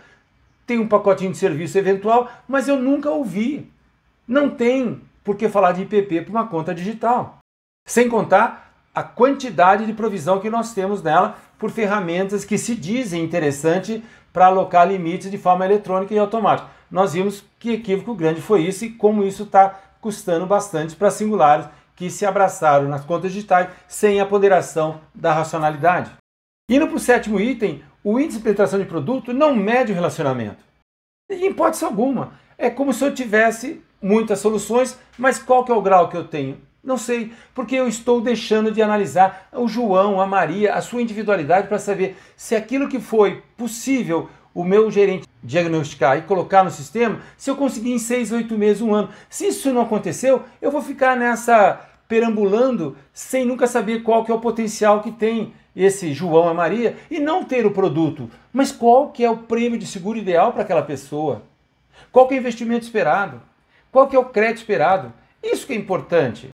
tem 0.66 0.80
um 0.80 0.88
pacotinho 0.88 1.32
de 1.32 1.38
serviço 1.38 1.78
eventual, 1.78 2.30
mas 2.48 2.68
eu 2.68 2.78
nunca 2.78 3.10
ouvi. 3.10 3.70
Não 4.28 4.50
tem 4.50 5.02
por 5.24 5.36
que 5.36 5.50
falar 5.50 5.74
de 5.74 5.82
IPP 5.82 6.22
para 6.22 6.32
uma 6.32 6.48
conta 6.48 6.74
digital. 6.74 7.40
Sem 7.88 8.08
contar 8.08 8.72
a 8.94 9.04
quantidade 9.04 9.86
de 9.86 9.94
provisão 9.94 10.40
que 10.40 10.50
nós 10.50 10.74
temos 10.74 11.02
nela 11.02 11.38
por 11.58 11.72
ferramentas 11.72 12.46
que 12.46 12.58
se 12.58 12.76
dizem 12.76 13.24
interessantes 13.24 14.02
para 14.32 14.46
alocar 14.46 14.88
limites 14.88 15.30
de 15.30 15.38
forma 15.38 15.66
eletrônica 15.66 16.14
e 16.14 16.20
automática. 16.20 16.70
Nós 16.90 17.14
vimos 17.14 17.44
que 17.60 17.74
equívoco 17.74 18.16
grande 18.16 18.42
foi 18.42 18.62
isso 18.62 18.86
e 18.86 18.92
como 18.92 19.24
isso 19.24 19.44
está 19.44 19.80
custando 20.00 20.46
bastante 20.46 20.96
para 20.96 21.12
singulares 21.12 21.68
que 21.96 22.10
se 22.10 22.26
abraçaram 22.26 22.88
nas 22.88 23.06
contas 23.06 23.32
digitais 23.32 23.70
sem 23.88 24.20
a 24.20 24.26
ponderação 24.26 25.00
da 25.14 25.34
racionalidade. 25.34 26.21
Indo 26.72 26.88
para 26.88 26.96
o 26.96 27.00
sétimo 27.00 27.38
item, 27.38 27.84
o 28.02 28.18
índice 28.18 28.38
de 28.38 28.44
penetração 28.44 28.80
de 28.80 28.86
produto 28.86 29.34
não 29.34 29.54
mede 29.54 29.92
o 29.92 29.96
relacionamento. 29.96 30.64
Em 31.30 31.48
hipótese 31.48 31.84
alguma. 31.84 32.32
É 32.58 32.70
como 32.70 32.94
se 32.94 33.04
eu 33.04 33.14
tivesse 33.14 33.82
muitas 34.02 34.40
soluções, 34.40 34.98
mas 35.18 35.38
qual 35.38 35.66
que 35.66 35.72
é 35.74 35.76
o 35.76 35.82
grau 35.82 36.08
que 36.08 36.16
eu 36.16 36.24
tenho? 36.24 36.62
Não 36.82 36.98
sei, 36.98 37.34
porque 37.54 37.76
eu 37.76 37.90
estou 37.90 38.22
deixando 38.22 38.72
de 38.72 38.82
analisar 38.82 39.50
o 39.52 39.68
João, 39.68 40.22
a 40.22 40.26
Maria, 40.26 40.74
a 40.74 40.80
sua 40.80 41.02
individualidade 41.02 41.68
para 41.68 41.78
saber 41.78 42.16
se 42.38 42.56
aquilo 42.56 42.88
que 42.88 43.02
foi 43.02 43.44
possível 43.58 44.30
o 44.54 44.64
meu 44.64 44.90
gerente 44.90 45.28
diagnosticar 45.44 46.20
e 46.20 46.22
colocar 46.22 46.64
no 46.64 46.72
sistema, 46.72 47.20
se 47.36 47.50
eu 47.50 47.58
conseguir 47.58 47.92
em 47.92 48.00
seis, 48.00 48.32
oito 48.32 48.58
meses, 48.58 48.82
um 48.82 48.94
ano. 48.94 49.10
Se 49.30 49.48
isso 49.48 49.74
não 49.74 49.82
aconteceu, 49.82 50.44
eu 50.62 50.72
vou 50.72 50.82
ficar 50.82 51.18
nessa 51.18 51.82
perambulando 52.08 52.96
sem 53.14 53.46
nunca 53.46 53.68
saber 53.68 54.04
qual 54.04 54.24
que 54.24 54.32
é 54.32 54.36
o 54.36 54.40
potencial 54.40 55.02
que 55.02 55.12
tem 55.12 55.54
esse 55.76 56.14
João, 56.14 56.48
a 56.48 56.54
Maria 56.54 56.98
e 57.10 57.20
não 57.20 57.44
ter 57.44 57.66
o 57.66 57.72
produto. 57.72 58.30
Mas 58.52 58.72
qual 58.72 59.10
que 59.10 59.24
é 59.24 59.30
o 59.30 59.38
prêmio 59.38 59.80
de 59.80 59.88
seguro 59.88 60.18
ideal 60.18 60.52
para 60.54 60.64
aquela 60.64 60.82
pessoa? 60.82 61.44
Qual 62.12 62.28
que 62.28 62.34
é 62.34 62.38
o 62.38 62.40
investimento 62.40 62.86
esperado? 62.86 63.42
Qual 63.92 64.08
que 64.08 64.16
é 64.16 64.20
o 64.20 64.26
crédito 64.26 64.58
esperado? 64.58 65.14
Isso 65.44 65.66
que 65.66 65.74
é 65.74 65.76
importante. 65.76 66.50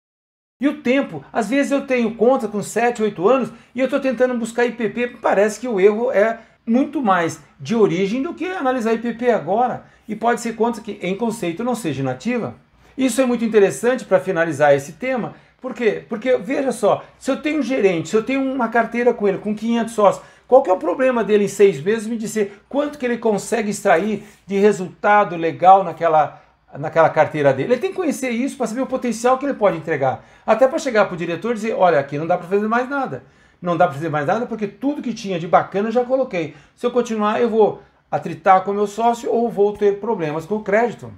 E 0.60 0.68
o 0.68 0.82
tempo, 0.82 1.24
às 1.34 1.50
vezes 1.50 1.72
eu 1.72 1.86
tenho 1.86 2.16
conta 2.16 2.48
com 2.48 2.64
7, 2.64 3.04
8 3.04 3.28
anos 3.28 3.52
e 3.74 3.80
eu 3.80 3.86
estou 3.86 4.00
tentando 4.00 4.38
buscar 4.38 4.66
IPP, 4.66 5.18
parece 5.22 5.60
que 5.60 5.68
o 5.68 5.80
erro 5.80 6.12
é 6.12 6.40
muito 6.66 7.02
mais 7.02 7.42
de 7.60 7.76
origem 7.76 8.22
do 8.22 8.34
que 8.34 8.46
analisar 8.46 8.94
IPP 8.94 9.32
agora. 9.32 9.86
E 10.08 10.16
pode 10.16 10.40
ser 10.42 10.56
conta 10.56 10.82
que 10.82 11.00
em 11.02 11.16
conceito 11.16 11.64
não 11.64 11.76
seja 11.76 12.02
inativa. 12.02 12.56
Isso 12.98 13.20
é 13.20 13.26
muito 13.26 13.44
interessante 13.44 14.06
para 14.06 14.20
finalizar 14.20 14.74
esse 14.74 14.94
tema. 14.94 15.36
Por 15.66 15.74
quê? 15.74 16.06
Porque 16.08 16.38
veja 16.38 16.72
só, 16.72 17.04
se 17.18 17.32
eu 17.32 17.42
tenho 17.42 17.58
um 17.58 17.64
gerente, 17.64 18.10
se 18.10 18.16
eu 18.16 18.22
tenho 18.22 18.40
uma 18.40 18.68
carteira 18.68 19.12
com 19.16 19.28
ele 19.28 19.40
com 19.40 19.56
500 19.56 19.94
sócios, 19.96 20.24
qual 20.48 20.62
que 20.62 20.70
é 20.70 20.74
o 20.74 20.78
problema 20.78 21.24
dele 21.24 21.46
em 21.46 21.48
seis 21.48 21.82
meses 21.82 22.06
me 22.06 22.18
dizer 22.18 22.62
quanto 22.70 23.00
que 23.00 23.06
ele 23.08 23.18
consegue 23.18 23.72
extrair 23.72 24.24
de 24.46 24.60
resultado 24.60 25.36
legal 25.36 25.84
naquela 25.84 26.40
naquela 26.78 27.10
carteira 27.10 27.52
dele. 27.52 27.74
Ele 27.74 27.82
tem 27.82 27.90
que 27.90 27.96
conhecer 27.96 28.30
isso 28.30 28.56
para 28.56 28.68
saber 28.68 28.82
o 28.82 28.86
potencial 28.86 29.40
que 29.40 29.46
ele 29.48 29.56
pode 29.56 29.76
entregar. 29.76 30.24
Até 30.46 30.68
para 30.68 30.78
chegar 30.78 31.06
para 31.06 31.16
o 31.16 31.18
diretor 31.18 31.50
e 31.50 31.56
dizer: 31.56 31.74
olha, 31.74 32.00
aqui 32.00 32.16
não 32.20 32.28
dá 32.28 32.38
para 32.38 32.48
fazer 32.48 32.68
mais 32.68 32.88
nada. 32.88 33.24
Não 33.60 33.76
dá 33.76 33.88
para 33.88 33.96
fazer 33.96 34.10
mais 34.10 34.28
nada 34.28 34.46
porque 34.46 34.68
tudo 34.68 35.02
que 35.02 35.16
tinha 35.16 35.40
de 35.40 35.48
bacana 35.48 35.88
eu 35.88 35.92
já 35.92 36.06
coloquei. 36.06 36.54
Se 36.76 36.86
eu 36.86 36.92
continuar, 36.92 37.42
eu 37.42 37.50
vou 37.50 37.82
atritar 38.12 38.64
com 38.64 38.70
o 38.70 38.76
meu 38.76 38.86
sócio 38.86 39.32
ou 39.32 39.50
vou 39.50 39.74
ter 39.74 40.00
problemas 40.00 40.46
com 40.46 40.58
o 40.58 40.64
crédito. 40.64 41.12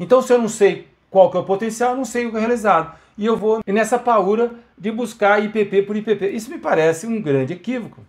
Então, 0.00 0.22
se 0.22 0.32
eu 0.32 0.38
não 0.38 0.48
sei 0.48 0.86
qual 1.10 1.30
que 1.30 1.36
é 1.36 1.40
o 1.40 1.44
potencial, 1.44 1.96
não 1.96 2.04
sei 2.04 2.26
o 2.26 2.30
que 2.30 2.36
é 2.36 2.40
realizado. 2.40 2.96
E 3.16 3.26
eu 3.26 3.36
vou 3.36 3.60
nessa 3.66 3.98
paura 3.98 4.52
de 4.76 4.92
buscar 4.92 5.42
IPP 5.42 5.82
por 5.82 5.96
IPP. 5.96 6.28
Isso 6.30 6.50
me 6.50 6.58
parece 6.58 7.06
um 7.06 7.20
grande 7.20 7.52
equívoco. 7.52 8.02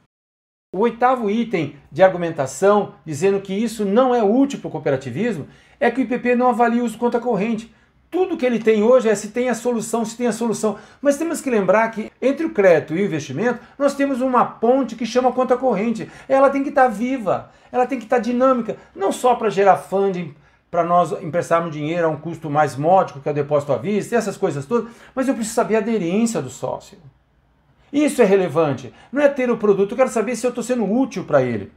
O 0.71 0.81
oitavo 0.81 1.31
item 1.31 1.75
de 1.91 2.03
argumentação, 2.03 2.93
dizendo 3.03 3.41
que 3.41 3.53
isso 3.53 3.83
não 3.83 4.13
é 4.13 4.21
útil 4.21 4.59
para 4.59 4.67
o 4.67 4.71
cooperativismo, 4.71 5.47
é 5.79 5.89
que 5.89 5.99
o 5.99 6.03
IPP 6.03 6.35
não 6.35 6.49
avalia 6.49 6.83
o 6.83 6.85
uso 6.85 6.97
conta 6.97 7.19
corrente. 7.19 7.73
Tudo 8.11 8.37
que 8.37 8.45
ele 8.45 8.59
tem 8.59 8.83
hoje 8.83 9.09
é 9.09 9.15
se 9.15 9.29
tem 9.29 9.49
a 9.49 9.55
solução, 9.55 10.05
se 10.05 10.15
tem 10.15 10.27
a 10.27 10.31
solução. 10.31 10.77
Mas 11.01 11.17
temos 11.17 11.41
que 11.41 11.49
lembrar 11.49 11.89
que 11.89 12.11
entre 12.21 12.45
o 12.45 12.51
crédito 12.51 12.95
e 12.95 13.01
o 13.01 13.05
investimento, 13.05 13.59
nós 13.79 13.95
temos 13.95 14.21
uma 14.21 14.45
ponte 14.45 14.95
que 14.95 15.07
chama 15.07 15.31
conta 15.31 15.57
corrente. 15.57 16.09
Ela 16.27 16.51
tem 16.51 16.61
que 16.61 16.69
estar 16.69 16.87
viva, 16.87 17.51
ela 17.71 17.87
tem 17.87 17.97
que 17.97 18.05
estar 18.05 18.19
dinâmica, 18.19 18.77
não 18.95 19.11
só 19.11 19.33
para 19.33 19.49
gerar 19.49 19.77
funding 19.77 20.35
para 20.69 20.83
nós 20.83 21.11
emprestarmos 21.23 21.71
dinheiro 21.71 22.05
a 22.05 22.09
um 22.09 22.17
custo 22.17 22.49
mais 22.49 22.75
módico, 22.75 23.19
que 23.19 23.27
é 23.27 23.31
o 23.31 23.35
depósito 23.35 23.73
à 23.73 23.77
vista, 23.77 24.15
essas 24.15 24.37
coisas 24.37 24.65
todas, 24.65 24.91
mas 25.15 25.27
eu 25.27 25.33
preciso 25.33 25.55
saber 25.55 25.75
a 25.75 25.79
aderência 25.79 26.41
do 26.41 26.49
sócio. 26.49 26.97
Isso 27.91 28.21
é 28.21 28.25
relevante. 28.25 28.93
Não 29.11 29.21
é 29.21 29.27
ter 29.27 29.49
o 29.49 29.57
produto, 29.57 29.91
eu 29.91 29.97
quero 29.97 30.09
saber 30.09 30.35
se 30.35 30.45
eu 30.45 30.49
estou 30.49 30.63
sendo 30.63 30.89
útil 30.91 31.23
para 31.23 31.41
ele. 31.41 31.71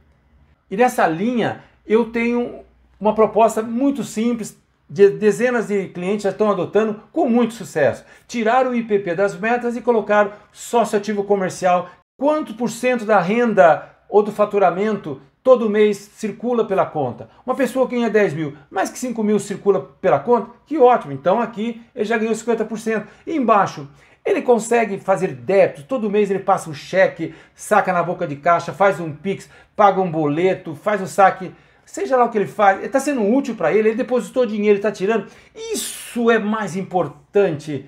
E 0.69 0.77
nessa 0.77 1.07
linha, 1.07 1.63
eu 1.85 2.11
tenho 2.11 2.61
uma 2.99 3.15
proposta 3.15 3.61
muito 3.61 4.03
simples, 4.03 4.57
de 4.89 5.09
dezenas 5.09 5.67
de 5.67 5.87
clientes 5.87 6.23
já 6.23 6.29
estão 6.29 6.51
adotando 6.51 7.01
com 7.11 7.27
muito 7.27 7.55
sucesso. 7.55 8.05
Tirar 8.27 8.67
o 8.67 8.75
IPP 8.75 9.15
das 9.15 9.35
metas 9.35 9.75
e 9.75 9.81
colocar 9.81 10.47
sócio 10.51 10.97
ativo 10.97 11.23
comercial. 11.23 11.89
Quanto 12.15 12.53
por 12.53 12.69
cento 12.69 13.03
da 13.03 13.19
renda 13.19 13.89
ou 14.07 14.21
do 14.21 14.31
faturamento 14.31 15.19
todo 15.43 15.69
mês 15.69 15.97
circula 15.97 16.65
pela 16.65 16.85
conta? 16.85 17.29
Uma 17.45 17.53
pessoa 17.53 17.87
que 17.87 17.95
ganha 17.95 18.09
10 18.09 18.33
mil, 18.33 18.57
mais 18.71 18.89
que 18.89 18.97
5 18.97 19.21
mil 19.23 19.37
circula 19.39 19.81
pela 19.99 20.19
conta? 20.19 20.51
Que 20.65 20.77
ótimo! 20.77 21.11
Então 21.11 21.41
aqui 21.41 21.81
ele 21.93 22.05
já 22.05 22.17
ganhou 22.17 22.33
50%. 22.33 23.05
E 23.27 23.35
embaixo, 23.35 23.87
ele 24.25 24.41
consegue 24.41 24.97
fazer 24.99 25.33
débito, 25.33 25.83
todo 25.83 26.09
mês 26.09 26.31
ele 26.31 26.39
passa 26.39 26.69
um 26.69 26.73
cheque, 26.73 27.35
saca 27.53 27.91
na 27.91 28.01
boca 28.01 28.25
de 28.25 28.37
caixa, 28.37 28.71
faz 28.71 28.99
um 28.99 29.11
Pix, 29.11 29.49
paga 29.75 29.99
um 29.99 30.09
boleto, 30.09 30.73
faz 30.75 31.01
um 31.01 31.05
saque, 31.05 31.53
seja 31.85 32.15
lá 32.15 32.23
o 32.23 32.29
que 32.29 32.37
ele 32.37 32.47
faz, 32.47 32.81
está 32.83 32.99
sendo 32.99 33.21
útil 33.21 33.55
para 33.55 33.73
ele, 33.73 33.89
ele 33.89 33.97
depositou 33.97 34.45
dinheiro, 34.45 34.77
está 34.77 34.91
tirando. 34.91 35.27
Isso 35.53 36.31
é 36.31 36.39
mais 36.39 36.77
importante. 36.77 37.85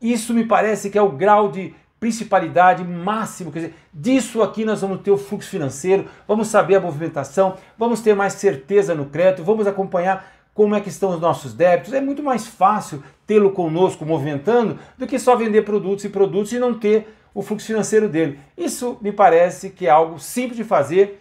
Isso 0.00 0.32
me 0.32 0.44
parece 0.44 0.90
que 0.90 0.98
é 0.98 1.02
o 1.02 1.10
grau 1.10 1.50
de 1.50 1.74
principalidade 2.00 2.84
máximo, 2.84 3.50
quer 3.50 3.58
dizer, 3.58 3.74
disso 3.92 4.42
aqui 4.42 4.64
nós 4.64 4.80
vamos 4.80 5.00
ter 5.00 5.10
o 5.10 5.18
fluxo 5.18 5.48
financeiro, 5.48 6.06
vamos 6.26 6.48
saber 6.48 6.76
a 6.76 6.80
movimentação, 6.80 7.56
vamos 7.76 8.00
ter 8.00 8.14
mais 8.14 8.34
certeza 8.34 8.94
no 8.94 9.06
crédito, 9.06 9.44
vamos 9.44 9.66
acompanhar 9.66 10.32
como 10.54 10.74
é 10.74 10.80
que 10.80 10.88
estão 10.88 11.10
os 11.10 11.20
nossos 11.20 11.54
débitos. 11.54 11.92
É 11.92 12.00
muito 12.00 12.22
mais 12.22 12.46
fácil 12.46 13.02
tê-lo 13.26 13.52
conosco 13.52 14.04
movimentando 14.04 14.78
do 14.96 15.06
que 15.06 15.18
só 15.18 15.36
vender 15.36 15.62
produtos 15.62 16.04
e 16.04 16.08
produtos 16.08 16.52
e 16.52 16.58
não 16.58 16.74
ter 16.74 17.14
o 17.34 17.42
fluxo 17.42 17.66
financeiro 17.66 18.08
dele. 18.08 18.38
Isso 18.56 18.98
me 19.00 19.12
parece 19.12 19.70
que 19.70 19.86
é 19.86 19.90
algo 19.90 20.18
simples 20.18 20.56
de 20.56 20.64
fazer 20.64 21.20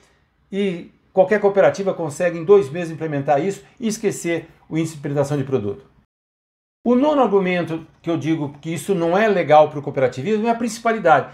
e 0.51 0.91
qualquer 1.13 1.39
cooperativa 1.39 1.93
consegue 1.93 2.37
em 2.37 2.43
dois 2.43 2.69
meses 2.69 2.91
implementar 2.91 3.43
isso 3.43 3.63
e 3.79 3.87
esquecer 3.87 4.47
o 4.69 4.77
índice 4.77 4.95
de 4.95 5.01
penetração 5.01 5.37
de 5.37 5.43
produto. 5.43 5.96
O 6.87 6.95
nono 6.95 7.21
argumento 7.21 7.85
que 8.01 8.09
eu 8.09 8.17
digo 8.17 8.55
que 8.61 8.73
isso 8.73 8.95
não 8.95 9.17
é 9.17 9.27
legal 9.27 9.69
para 9.69 9.77
o 9.77 9.81
cooperativismo 9.81 10.47
é 10.47 10.51
a 10.51 10.55
principalidade. 10.55 11.27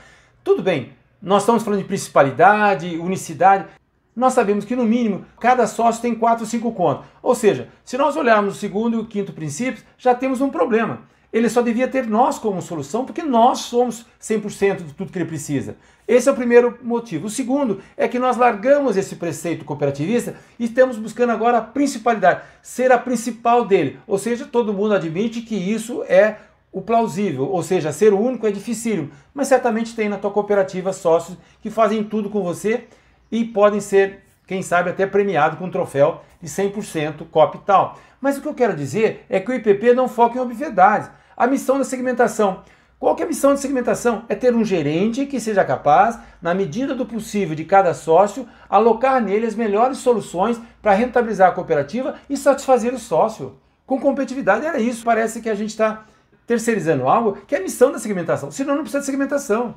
Tudo 0.44 0.64
bem, 0.64 0.94
nós 1.22 1.44
estamos 1.44 1.62
falando 1.62 1.82
de 1.82 1.86
principalidade, 1.86 2.98
unicidade, 2.98 3.68
nós 4.16 4.34
sabemos 4.34 4.66
que 4.66 4.76
no 4.76 4.84
mínimo 4.84 5.28
cada 5.40 5.68
sócio 5.68 6.02
tem 6.02 6.16
4 6.16 6.44
ou 6.44 6.50
5 6.50 6.72
contas. 6.72 7.06
Ou 7.22 7.36
seja, 7.36 7.70
se 7.86 8.00
nós 8.00 8.18
olharmos 8.18 8.56
o 8.56 8.60
segundo 8.60 8.98
e 8.98 9.00
o 9.00 9.06
quinto 9.06 9.32
princípios, 9.32 9.86
já 9.96 10.16
temos 10.16 10.42
um 10.42 10.50
problema. 10.50 11.02
Ele 11.34 11.50
só 11.50 11.64
devia 11.64 11.88
ter 11.88 12.06
nós 12.06 12.38
como 12.38 12.62
solução, 12.62 13.06
porque 13.06 13.24
nós 13.24 13.62
somos 13.62 14.06
100% 14.22 14.84
de 14.84 14.94
tudo 14.94 15.12
que 15.12 15.18
ele 15.18 15.26
precisa. 15.26 15.76
Esse 16.08 16.30
é 16.30 16.32
o 16.32 16.36
primeiro 16.36 16.78
motivo. 16.84 17.26
O 17.26 17.30
segundo 17.30 17.82
é 17.98 18.08
que 18.08 18.20
nós 18.20 18.38
largamos 18.38 18.96
esse 18.98 19.16
preceito 19.16 19.66
cooperativista 19.66 20.36
e 20.60 20.66
estamos 20.66 20.96
buscando 20.98 21.32
agora 21.32 21.58
a 21.58 21.62
principalidade, 21.62 22.44
ser 22.62 22.92
a 22.92 23.00
principal 23.00 23.66
dele. 23.66 24.00
Ou 24.06 24.20
seja, 24.20 24.46
todo 24.46 24.74
mundo 24.74 24.94
admite 24.94 25.42
que 25.42 25.56
isso 25.56 26.04
é 26.04 26.38
o 26.72 26.82
plausível, 26.82 27.50
ou 27.50 27.64
seja, 27.64 27.92
ser 27.92 28.14
o 28.14 28.20
único 28.20 28.46
é 28.46 28.52
dificílimo, 28.52 29.12
mas 29.34 29.48
certamente 29.48 29.96
tem 29.96 30.10
na 30.10 30.18
tua 30.18 30.32
cooperativa 30.32 30.92
sócios 30.92 31.38
que 31.62 31.70
fazem 31.70 32.04
tudo 32.04 32.30
com 32.30 32.44
você 32.44 32.86
e 33.32 33.46
podem 33.46 33.80
ser, 33.80 34.22
quem 34.46 34.62
sabe, 34.62 34.90
até 34.90 35.06
premiados 35.08 35.58
com 35.58 35.66
um 35.66 35.72
troféu 35.72 36.22
de 36.42 36.48
100% 36.48 37.28
COP 37.32 37.60
tal. 37.66 37.98
Mas 38.20 38.38
o 38.38 38.42
que 38.42 38.48
eu 38.48 38.54
quero 38.54 38.76
dizer 38.76 39.26
é 39.30 39.40
que 39.40 39.52
o 39.52 39.54
IPP 39.54 39.94
não 39.94 40.08
foca 40.08 40.38
em 40.38 40.42
obviedades. 40.42 41.10
A 41.36 41.48
missão 41.48 41.78
da 41.78 41.84
segmentação. 41.84 42.64
Qual 43.04 43.18
é 43.20 43.24
a 43.24 43.28
missão 43.28 43.54
de 43.54 43.60
segmentação? 43.60 44.24
É 44.30 44.36
ter 44.36 44.56
um 44.56 44.64
gerente 44.64 45.26
que 45.26 45.38
seja 45.38 45.66
capaz, 45.66 46.18
na 46.42 46.54
medida 46.54 46.96
do 46.96 47.06
possível 47.06 47.54
de 47.54 47.66
cada 47.66 47.94
sócio, 47.94 48.48
alocar 48.70 49.22
nele 49.22 49.46
as 49.46 49.56
melhores 49.56 49.98
soluções 49.98 50.58
para 50.82 50.94
rentabilizar 50.94 51.50
a 51.50 51.52
cooperativa 51.52 52.16
e 52.30 52.38
satisfazer 52.38 52.94
o 52.94 52.98
sócio. 52.98 53.60
Com 53.86 54.00
competitividade 54.00 54.66
era 54.66 54.80
isso. 54.80 55.04
Parece 55.04 55.42
que 55.42 55.50
a 55.50 55.56
gente 55.56 55.72
está 55.72 56.06
terceirizando 56.48 57.06
algo 57.06 57.34
que 57.46 57.56
é 57.56 57.58
a 57.60 57.62
missão 57.62 57.92
da 57.92 58.00
segmentação. 58.00 58.50
Senão 58.52 58.76
não 58.76 58.84
precisa 58.84 59.02
de 59.02 59.06
segmentação. 59.06 59.76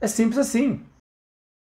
É 0.00 0.06
simples 0.06 0.38
assim. 0.38 0.84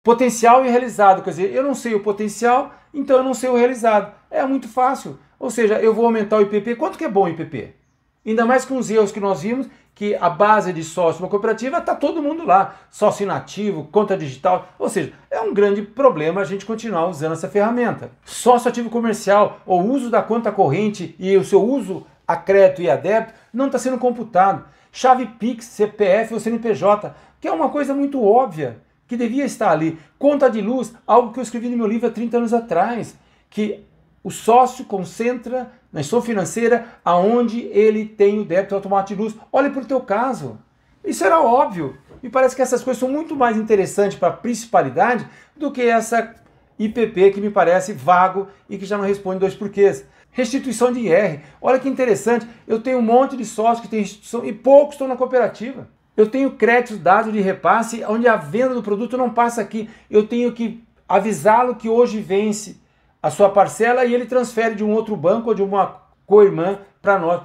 Potencial 0.03 0.65
e 0.65 0.71
realizado, 0.71 1.23
quer 1.23 1.31
dizer, 1.31 1.55
eu 1.55 1.63
não 1.63 1.75
sei 1.75 1.95
o 1.95 2.03
potencial, 2.03 2.75
então 2.95 3.19
eu 3.19 3.23
não 3.23 3.35
sei 3.35 3.51
o 3.51 3.55
realizado. 3.55 4.15
É 4.31 4.43
muito 4.47 4.67
fácil. 4.67 5.19
Ou 5.39 5.51
seja, 5.51 5.79
eu 5.79 5.93
vou 5.93 6.07
aumentar 6.07 6.39
o 6.39 6.41
IPP. 6.41 6.77
Quanto 6.77 6.97
que 6.97 7.05
é 7.05 7.09
bom 7.09 7.25
o 7.25 7.29
IPP? 7.29 7.80
Ainda 8.25 8.45
mais 8.45 8.65
com 8.65 8.77
os 8.77 8.91
erros 8.91 9.13
que 9.13 9.21
nós 9.21 9.43
vimos, 9.43 9.67
que 9.95 10.15
a 10.15 10.31
base 10.31 10.73
de 10.73 10.83
sócio 10.83 11.23
uma 11.23 11.29
cooperativa 11.29 11.79
está 11.79 11.95
todo 11.95 12.23
mundo 12.23 12.45
lá, 12.45 12.77
sócio 12.91 13.25
inativo, 13.25 13.89
conta 13.91 14.17
digital, 14.17 14.69
ou 14.79 14.89
seja, 14.89 15.13
é 15.31 15.41
um 15.41 15.53
grande 15.53 15.83
problema 15.83 16.41
a 16.41 16.45
gente 16.45 16.65
continuar 16.65 17.07
usando 17.09 17.33
essa 17.33 17.49
ferramenta. 17.49 18.11
Sócio 18.25 18.69
ativo 18.69 18.89
comercial, 18.89 19.61
o 19.67 19.77
uso 19.77 20.11
da 20.11 20.23
conta 20.23 20.53
corrente 20.53 21.15
e 21.19 21.37
o 21.37 21.45
seu 21.45 21.63
uso 21.63 22.07
a 22.27 22.37
crédito 22.37 22.81
e 22.81 22.89
a 22.89 22.97
débito 22.97 23.35
não 23.53 23.67
está 23.67 23.79
sendo 23.79 23.99
computado. 23.99 24.65
Chave 24.93 25.27
Pix, 25.27 25.67
CPF 25.67 26.35
ou 26.35 26.41
CNPJ, 26.41 27.15
que 27.41 27.49
é 27.49 27.53
uma 27.53 27.69
coisa 27.69 27.93
muito 27.95 28.25
óbvia 28.25 28.79
que 29.07 29.17
devia 29.17 29.45
estar 29.45 29.71
ali. 29.71 29.99
Conta 30.19 30.49
de 30.49 30.61
luz, 30.61 30.95
algo 31.07 31.33
que 31.33 31.41
eu 31.41 31.43
escrevi 31.43 31.69
no 31.69 31.77
meu 31.77 31.87
livro 31.87 32.09
há 32.09 32.11
30 32.13 32.37
anos 32.37 32.55
atrás, 32.55 33.19
que 33.49 33.85
o 34.23 34.31
sócio 34.31 34.85
concentra 34.85 35.73
na 35.93 36.03
sua 36.03 36.23
financeira 36.23 36.87
aonde 37.05 37.61
ele 37.73 38.05
tem 38.05 38.39
o 38.39 38.45
débito 38.45 38.75
automático 38.75 39.17
de 39.17 39.23
luz. 39.23 39.37
Olhe 39.53 39.71
para 39.71 39.83
o 39.83 39.87
teu 39.87 40.01
caso. 40.01 40.59
Isso 41.05 41.25
era 41.25 41.41
óbvio. 41.41 41.97
Me 42.23 42.29
parece 42.29 42.55
que 42.55 42.63
essas 42.63 42.83
coisas 42.83 43.01
são 43.01 43.09
muito 43.09 43.35
mais 43.35 43.57
interessantes 43.57 44.19
para 44.19 44.29
a 44.29 44.37
principalidade 44.37 45.27
do 45.57 45.71
que 45.71 45.83
essa 45.83 46.35
IPP 46.79 47.33
que 47.33 47.41
me 47.41 47.51
parece 47.51 47.93
vago 47.93 48.49
e 48.69 48.77
que 48.77 48.85
já 48.85 48.99
não 48.99 49.05
responde 49.05 49.41
dois 49.41 49.55
porquês. 49.55 50.05
Restituição 50.31 50.93
de 50.93 51.01
IR. 51.01 51.41
Olha 51.61 51.79
que 51.79 51.89
interessante. 51.89 52.47
Eu 52.67 52.81
tenho 52.81 52.99
um 52.99 53.03
monte 53.03 53.37
de 53.37 53.45
sócios 53.45 53.81
que 53.81 53.89
têm 53.89 54.01
restituição 54.01 54.45
e 54.45 54.53
poucos 54.53 54.95
estão 54.95 55.09
na 55.09 55.17
cooperativa. 55.17 55.89
Eu 56.17 56.29
tenho 56.29 56.53
créditos 56.53 56.99
dados 56.99 57.33
de 57.33 57.41
repasse 57.41 58.05
onde 58.05 58.29
a 58.29 58.37
venda 58.37 58.75
do 58.75 58.83
produto 58.83 59.17
não 59.17 59.31
passa 59.31 59.63
aqui. 59.63 59.89
Eu 60.11 60.27
tenho 60.27 60.53
que 60.53 60.85
avisá-lo 61.09 61.75
que 61.75 61.89
hoje 61.89 62.21
vence 62.21 62.79
a 63.23 63.31
sua 63.31 63.51
parcela 63.51 64.05
e 64.05 64.15
ele 64.15 64.27
transfere 64.27 64.75
de 64.75 64.85
um 64.85 64.93
outro 64.93 65.17
banco 65.17 65.49
ou 65.49 65.55
de 65.55 65.63
uma 65.63 66.03
co-irmã 66.27 66.81
para 67.03 67.19
nós. 67.19 67.43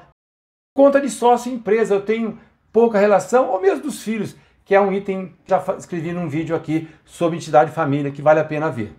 Conta 0.75 0.99
de 0.99 1.09
sócio 1.09 1.51
empresa, 1.51 1.95
eu 1.95 2.01
tenho 2.01 2.39
pouca 2.71 2.99
relação, 2.99 3.49
ou 3.49 3.61
mesmo 3.61 3.83
dos 3.83 4.03
filhos, 4.03 4.35
que 4.65 4.75
é 4.75 4.81
um 4.81 4.91
item 4.91 5.33
que 5.43 5.49
já 5.49 5.63
escrevi 5.77 6.11
num 6.11 6.27
vídeo 6.27 6.55
aqui 6.55 6.89
sobre 7.05 7.37
entidade 7.37 7.71
família, 7.71 8.11
que 8.11 8.21
vale 8.21 8.39
a 8.39 8.45
pena 8.45 8.69
ver. 8.69 8.95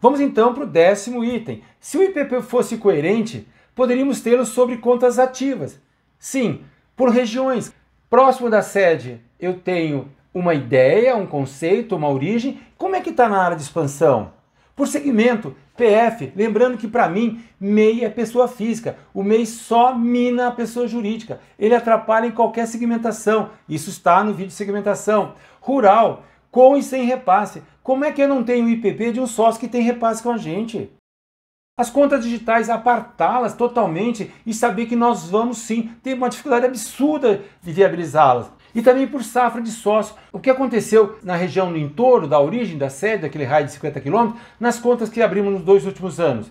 Vamos 0.00 0.20
então 0.20 0.54
para 0.54 0.62
o 0.62 0.66
décimo 0.66 1.24
item. 1.24 1.62
Se 1.80 1.98
o 1.98 2.02
IPP 2.02 2.40
fosse 2.40 2.78
coerente, 2.78 3.46
poderíamos 3.74 4.20
tê-lo 4.20 4.46
sobre 4.46 4.78
contas 4.78 5.18
ativas. 5.18 5.80
Sim, 6.18 6.64
por 6.96 7.10
regiões. 7.10 7.74
Próximo 8.08 8.48
da 8.48 8.62
sede, 8.62 9.20
eu 9.38 9.58
tenho 9.60 10.08
uma 10.32 10.54
ideia, 10.54 11.16
um 11.16 11.26
conceito, 11.26 11.96
uma 11.96 12.08
origem. 12.08 12.60
Como 12.78 12.96
é 12.96 13.00
que 13.00 13.10
está 13.10 13.28
na 13.28 13.42
área 13.42 13.56
de 13.56 13.62
expansão? 13.62 14.32
Por 14.78 14.86
segmento, 14.86 15.56
PF, 15.76 16.32
lembrando 16.36 16.78
que 16.78 16.86
para 16.86 17.08
mim, 17.08 17.42
MEI 17.58 18.04
é 18.04 18.08
pessoa 18.08 18.46
física. 18.46 18.96
O 19.12 19.24
MEI 19.24 19.44
só 19.44 19.92
mina 19.92 20.46
a 20.46 20.52
pessoa 20.52 20.86
jurídica. 20.86 21.40
Ele 21.58 21.74
atrapalha 21.74 22.26
em 22.28 22.30
qualquer 22.30 22.64
segmentação. 22.64 23.50
Isso 23.68 23.90
está 23.90 24.22
no 24.22 24.32
vídeo 24.32 24.50
de 24.50 24.54
segmentação. 24.54 25.34
Rural, 25.60 26.22
com 26.48 26.76
e 26.76 26.82
sem 26.84 27.06
repasse. 27.06 27.60
Como 27.82 28.04
é 28.04 28.12
que 28.12 28.22
eu 28.22 28.28
não 28.28 28.44
tenho 28.44 28.68
IPP 28.68 29.10
de 29.10 29.20
um 29.20 29.26
sócio 29.26 29.58
que 29.58 29.66
tem 29.66 29.82
repasse 29.82 30.22
com 30.22 30.30
a 30.30 30.36
gente? 30.36 30.88
As 31.76 31.90
contas 31.90 32.22
digitais, 32.22 32.70
apartá-las 32.70 33.54
totalmente 33.54 34.32
e 34.46 34.54
saber 34.54 34.86
que 34.86 34.94
nós 34.94 35.28
vamos 35.28 35.58
sim 35.58 35.90
ter 36.04 36.14
uma 36.14 36.28
dificuldade 36.28 36.66
absurda 36.66 37.42
de 37.60 37.72
viabilizá-las. 37.72 38.48
E 38.78 38.82
também 38.82 39.08
por 39.08 39.24
safra 39.24 39.60
de 39.60 39.72
sócio. 39.72 40.14
O 40.32 40.38
que 40.38 40.48
aconteceu 40.48 41.18
na 41.24 41.34
região 41.34 41.68
no 41.68 41.76
entorno 41.76 42.28
da 42.28 42.38
origem 42.38 42.78
da 42.78 42.88
sede, 42.88 43.22
daquele 43.22 43.42
raio 43.42 43.66
de 43.66 43.72
50 43.72 44.00
km, 44.00 44.34
nas 44.60 44.78
contas 44.78 45.08
que 45.08 45.20
abrimos 45.20 45.52
nos 45.52 45.62
dois 45.62 45.84
últimos 45.84 46.20
anos? 46.20 46.48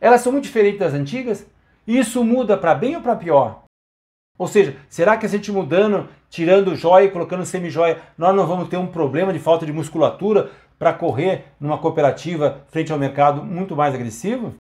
Elas 0.00 0.20
são 0.20 0.30
muito 0.30 0.44
diferentes 0.44 0.78
das 0.78 0.94
antigas? 0.94 1.44
E 1.84 1.98
isso 1.98 2.22
muda 2.22 2.56
para 2.56 2.72
bem 2.72 2.94
ou 2.94 3.02
para 3.02 3.16
pior? 3.16 3.64
Ou 4.38 4.46
seja, 4.46 4.76
será 4.88 5.16
que 5.16 5.26
a 5.26 5.28
gente 5.28 5.50
mudando, 5.50 6.08
tirando 6.30 6.76
joia 6.76 7.06
e 7.06 7.10
colocando 7.10 7.44
semi-joia, 7.44 8.00
nós 8.16 8.32
não 8.32 8.46
vamos 8.46 8.68
ter 8.68 8.76
um 8.76 8.86
problema 8.86 9.32
de 9.32 9.40
falta 9.40 9.66
de 9.66 9.72
musculatura 9.72 10.52
para 10.78 10.92
correr 10.92 11.46
numa 11.58 11.78
cooperativa 11.78 12.64
frente 12.68 12.92
ao 12.92 12.98
mercado 12.98 13.42
muito 13.42 13.74
mais 13.74 13.92
agressivo? 13.92 14.54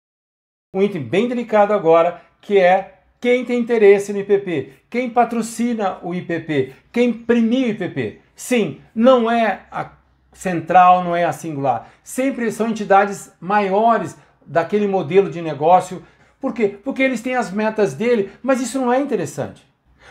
Um 0.74 0.82
item 0.82 1.04
bem 1.04 1.28
delicado 1.28 1.74
agora, 1.74 2.22
que 2.40 2.58
é 2.58 3.03
quem 3.24 3.46
tem 3.46 3.62
interesse 3.62 4.12
no 4.12 4.20
IPP, 4.20 4.74
quem 4.90 5.10
patrocina 5.10 5.98
o 6.04 6.14
IPP, 6.14 6.74
quem 6.92 7.14
premia 7.14 7.68
o 7.68 7.70
IPP. 7.70 8.20
Sim, 8.36 8.82
não 8.94 9.32
é 9.32 9.62
a 9.72 9.92
central, 10.34 11.06
não 11.06 11.16
é 11.16 11.24
a 11.24 11.32
singular. 11.32 11.90
Sempre 12.04 12.52
são 12.52 12.68
entidades 12.68 13.32
maiores 13.40 14.18
daquele 14.46 14.88
modelo 14.88 15.30
de 15.30 15.42
negócio 15.42 16.04
Por 16.38 16.54
quê? 16.54 16.68
Porque 16.68 17.02
eles 17.02 17.22
têm 17.22 17.38
as 17.38 17.50
metas 17.50 17.94
dele, 17.94 18.30
mas 18.44 18.60
isso 18.60 18.78
não 18.78 18.92
é 18.92 19.00
interessante. 19.00 19.66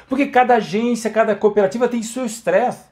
Porque 0.08 0.28
cada 0.28 0.54
agência, 0.54 1.10
cada 1.10 1.36
cooperativa 1.36 1.86
tem 1.86 2.02
seu 2.02 2.24
estresse. 2.24 2.86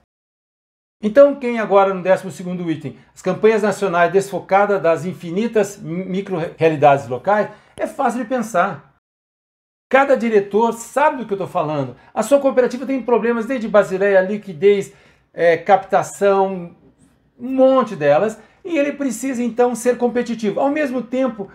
Então, 1.03 1.35
quem 1.35 1.59
agora 1.59 1.95
no 1.95 2.03
12 2.03 2.43
item, 2.71 2.99
as 3.15 3.23
campanhas 3.23 3.62
nacionais 3.62 4.12
desfocadas 4.12 4.83
das 4.83 5.07
infinitas 5.07 5.79
micro-realidades 5.79 7.09
locais, 7.09 7.49
é 7.75 7.87
fácil 7.87 8.21
de 8.21 8.29
pensar. 8.29 8.90
Cada 9.91 10.17
diretor 10.17 10.73
sabe 10.73 11.17
do 11.17 11.27
que 11.27 11.33
eu 11.33 11.35
estou 11.35 11.49
falando. 11.49 11.97
A 12.15 12.23
sua 12.23 12.39
cooperativa 12.39 12.87
tem 12.87 13.03
problemas 13.03 13.45
desde 13.45 13.67
basileia, 13.67 14.21
liquidez, 14.21 14.93
é, 15.35 15.57
captação, 15.57 16.77
um 17.37 17.51
monte 17.53 17.97
delas, 17.97 18.39
e 18.65 18.79
ele 18.79 18.93
precisa 18.93 19.43
então 19.43 19.75
ser 19.75 19.99
competitivo. 19.99 20.61
Ao 20.61 20.71
mesmo 20.71 21.03
tempo, 21.03 21.49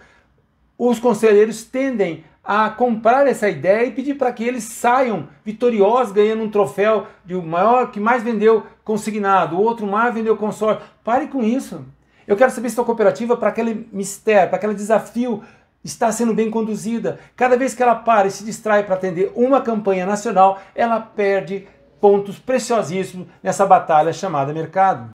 os 0.78 1.00
conselheiros 1.00 1.64
tendem 1.64 2.26
a 2.44 2.70
comprar 2.70 3.26
essa 3.26 3.48
ideia 3.48 3.86
e 3.86 3.92
pedir 3.92 4.16
para 4.16 4.34
que 4.34 4.44
eles 4.44 4.66
saiam 4.66 5.30
vitoriosos, 5.46 6.12
ganhando 6.12 6.44
um 6.44 6.52
troféu 6.52 7.08
de 7.24 7.36
o 7.36 7.42
maior 7.42 7.90
que 7.90 8.02
mais 8.02 8.22
vendeu 8.22 8.68
consignado, 8.84 9.56
o 9.56 9.62
outro 9.62 9.88
mais 9.88 10.14
vendeu 10.14 10.36
consórcio. 10.36 10.84
Pare 11.06 11.28
com 11.28 11.42
isso. 11.42 11.86
Eu 12.28 12.36
quero 12.36 12.52
saber 12.52 12.70
se 12.70 12.78
a 12.78 12.84
cooperativa, 12.84 13.38
para 13.38 13.48
aquele 13.48 13.88
mistério, 13.94 14.50
para 14.50 14.58
aquele 14.58 14.74
desafio, 14.74 15.42
está 15.86 16.12
sendo 16.12 16.34
bem 16.34 16.50
conduzida. 16.50 17.20
Cada 17.36 17.56
vez 17.56 17.76
que 17.76 17.84
ela 17.84 17.96
para 17.96 18.28
e 18.28 18.32
se 18.32 18.44
distrai 18.44 18.84
para 18.84 18.96
atender 18.96 19.32
uma 19.36 19.62
campanha 19.62 20.06
nacional, 20.06 20.60
ela 20.74 21.00
perde 21.00 21.68
pontos 22.02 22.40
preciosíssimos 22.40 23.28
nessa 23.42 23.66
batalha 23.66 24.12
chamada 24.12 24.52
mercado. 24.52 25.12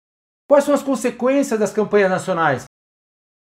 Quais 0.48 0.66
são 0.66 0.74
as 0.74 0.84
consequências 0.84 1.60
das 1.60 1.72
campanhas 1.72 2.10
nacionais? 2.10 2.66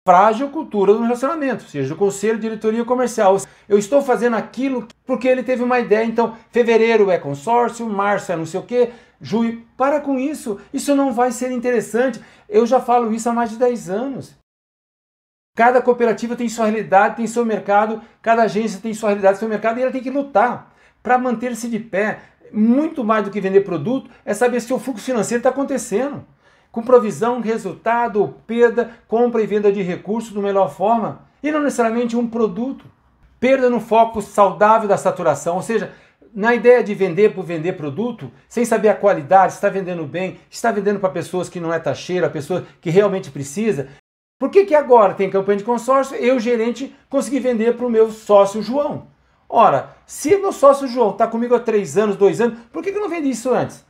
Frágil 0.07 0.51
cultura 0.51 0.93
do 0.93 1.03
relacionamento, 1.03 1.65
seja 1.65 1.95
do 1.95 1.99
conselho, 1.99 2.39
diretoria 2.39 2.85
comercial. 2.85 3.39
Eu 3.67 3.79
estou 3.79 4.03
fazendo 4.03 4.37
aquilo 4.37 4.87
porque 5.07 5.27
ele 5.27 5.43
teve 5.43 5.63
uma 5.63 5.81
ideia, 5.81 6.05
então 6.05 6.37
fevereiro 6.51 7.11
é 7.11 7.17
consórcio, 7.19 7.89
março 7.89 8.31
é 8.31 8.37
não 8.37 8.45
sei 8.45 8.61
o 8.61 8.65
quê, 8.65 8.93
julho. 9.19 9.63
Para 9.79 10.01
com 10.01 10.19
isso, 10.19 10.61
isso 10.75 10.95
não 10.95 11.11
vai 11.11 11.33
ser 11.33 11.51
interessante. 11.53 12.23
Eu 12.47 12.67
já 12.67 12.81
falo 12.81 13.15
isso 13.15 13.31
há 13.31 13.33
mais 13.33 13.49
de 13.49 13.57
10 13.57 13.89
anos. 13.89 14.44
Cada 15.57 15.81
cooperativa 15.81 16.35
tem 16.35 16.49
sua 16.49 16.67
realidade, 16.67 17.17
tem 17.17 17.29
seu 17.29 17.45
mercado, 17.45 18.03
cada 18.21 18.43
agência 18.43 18.81
tem 18.83 18.93
sua 18.93 19.11
realidade, 19.11 19.39
seu 19.39 19.49
mercado, 19.49 19.79
e 19.79 19.83
ela 19.83 19.93
tem 19.93 20.03
que 20.03 20.11
lutar 20.11 20.75
para 21.01 21.17
manter-se 21.17 21.69
de 21.69 21.79
pé. 21.79 22.19
Muito 22.53 23.05
mais 23.05 23.25
do 23.25 23.31
que 23.31 23.41
vender 23.41 23.61
produto 23.61 24.11
é 24.25 24.35
saber 24.35 24.61
se 24.61 24.73
o 24.75 24.81
fluxo 24.81 25.05
financeiro 25.05 25.39
está 25.39 25.51
acontecendo. 25.51 26.25
Com 26.73 26.83
provisão, 26.83 27.41
resultado, 27.41 28.35
perda, 28.49 28.91
compra 29.07 29.43
e 29.43 29.47
venda 29.47 29.71
de 29.71 29.81
recursos 29.81 30.33
da 30.33 30.41
melhor 30.41 30.75
forma. 30.75 31.21
E 31.41 31.53
não 31.53 31.61
necessariamente 31.61 32.17
um 32.17 32.27
produto. 32.27 32.87
Perda 33.39 33.71
no 33.71 33.79
foco 33.79 34.21
saudável 34.21 34.89
da 34.89 34.97
saturação, 34.97 35.57
ou 35.57 35.63
seja, 35.63 35.93
na 36.35 36.53
ideia 36.53 36.83
de 36.83 36.95
vender 36.95 37.33
por 37.33 37.45
vender 37.45 37.75
produto, 37.75 38.29
sem 38.49 38.65
saber 38.65 38.89
a 38.89 38.95
qualidade, 38.95 39.53
está 39.53 39.69
vendendo 39.69 40.05
bem, 40.05 40.39
está 40.51 40.73
vendendo 40.73 40.99
para 40.99 41.11
pessoas 41.11 41.49
que 41.49 41.61
não 41.61 41.73
é 41.73 41.79
taxeira, 41.79 42.29
pessoas 42.29 42.65
que 42.81 42.91
realmente 42.91 43.31
precisa, 43.31 43.89
por 44.39 44.51
que, 44.51 44.65
que 44.65 44.75
agora 44.75 45.15
tem 45.15 45.31
campanha 45.31 45.59
de 45.59 45.65
consórcio, 45.65 46.17
eu, 46.17 46.39
gerente, 46.39 46.95
consegui 47.09 47.41
vender 47.41 47.77
para 47.77 47.87
o 47.87 47.91
meu 47.91 48.11
sócio 48.11 48.63
João? 48.63 49.07
Ora, 49.49 49.91
se 50.07 50.37
meu 50.37 50.53
sócio 50.53 50.89
João 50.89 51.11
está 51.11 51.27
comigo 51.27 51.55
há 51.55 51.61
três 51.61 51.97
anos, 51.97 52.17
dois 52.17 52.41
anos, 52.41 52.59
por 52.73 52.83
que, 52.83 52.91
que 52.91 52.99
eu 52.99 53.03
não 53.03 53.09
vendi 53.09 53.31
isso 53.31 53.53
antes? 53.53 53.85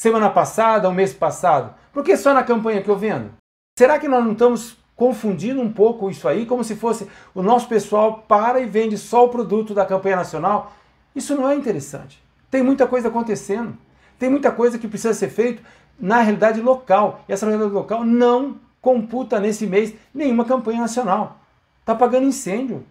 Semana 0.00 0.28
passada, 0.28 0.88
um 0.88 0.92
mês 0.92 1.14
passado? 1.14 1.74
Por 1.92 2.04
que 2.04 2.16
só 2.16 2.34
na 2.34 2.44
campanha 2.44 2.82
que 2.82 2.90
eu 2.90 2.96
vendo? 2.96 3.32
Será 3.78 3.98
que 3.98 4.08
nós 4.08 4.22
não 4.22 4.32
estamos 4.32 4.76
confundindo 4.94 5.60
um 5.60 5.72
pouco 5.72 6.10
isso 6.10 6.28
aí, 6.28 6.44
como 6.46 6.62
se 6.62 6.76
fosse 6.76 7.08
o 7.34 7.42
nosso 7.42 7.68
pessoal 7.68 8.24
para 8.28 8.60
e 8.60 8.66
vende 8.66 8.98
só 8.98 9.24
o 9.24 9.28
produto 9.28 9.74
da 9.74 9.86
campanha 9.86 10.16
nacional? 10.16 10.72
Isso 11.14 11.34
não 11.34 11.48
é 11.48 11.54
interessante. 11.54 12.22
Tem 12.50 12.62
muita 12.62 12.86
coisa 12.86 13.08
acontecendo. 13.08 13.76
Tem 14.18 14.28
muita 14.28 14.50
coisa 14.50 14.78
que 14.78 14.88
precisa 14.88 15.14
ser 15.14 15.28
feito 15.28 15.62
na 15.98 16.20
realidade 16.20 16.60
local. 16.60 17.24
E 17.28 17.32
essa 17.32 17.46
realidade 17.46 17.72
local 17.72 18.04
não 18.04 18.56
computa 18.86 19.40
nesse 19.40 19.66
mês 19.66 19.92
nenhuma 20.14 20.44
campanha 20.44 20.82
nacional. 20.82 21.40
Está 21.80 21.92
pagando 21.92 22.28
incêndio. 22.28 22.86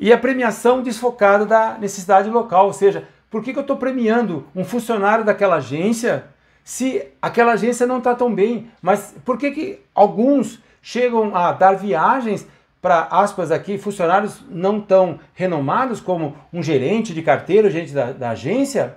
E 0.00 0.10
a 0.10 0.16
premiação 0.16 0.80
desfocada 0.80 1.44
da 1.44 1.76
necessidade 1.76 2.30
local, 2.30 2.64
ou 2.64 2.72
seja, 2.72 3.06
por 3.28 3.42
que, 3.42 3.52
que 3.52 3.58
eu 3.58 3.62
estou 3.62 3.76
premiando 3.76 4.46
um 4.56 4.64
funcionário 4.64 5.26
daquela 5.26 5.56
agência 5.56 6.24
se 6.64 7.06
aquela 7.20 7.52
agência 7.52 7.86
não 7.86 7.98
está 7.98 8.14
tão 8.14 8.34
bem? 8.34 8.70
Mas 8.80 9.14
por 9.22 9.36
que, 9.36 9.50
que 9.50 9.80
alguns 9.94 10.62
chegam 10.80 11.36
a 11.36 11.52
dar 11.52 11.74
viagens 11.74 12.48
para, 12.80 13.02
aspas 13.10 13.50
aqui, 13.50 13.76
funcionários 13.76 14.42
não 14.48 14.80
tão 14.80 15.20
renomados 15.34 16.00
como 16.00 16.36
um 16.50 16.62
gerente 16.62 17.12
de 17.12 17.20
carteira, 17.20 17.68
gerente 17.68 17.92
da, 17.92 18.12
da 18.12 18.30
agência? 18.30 18.96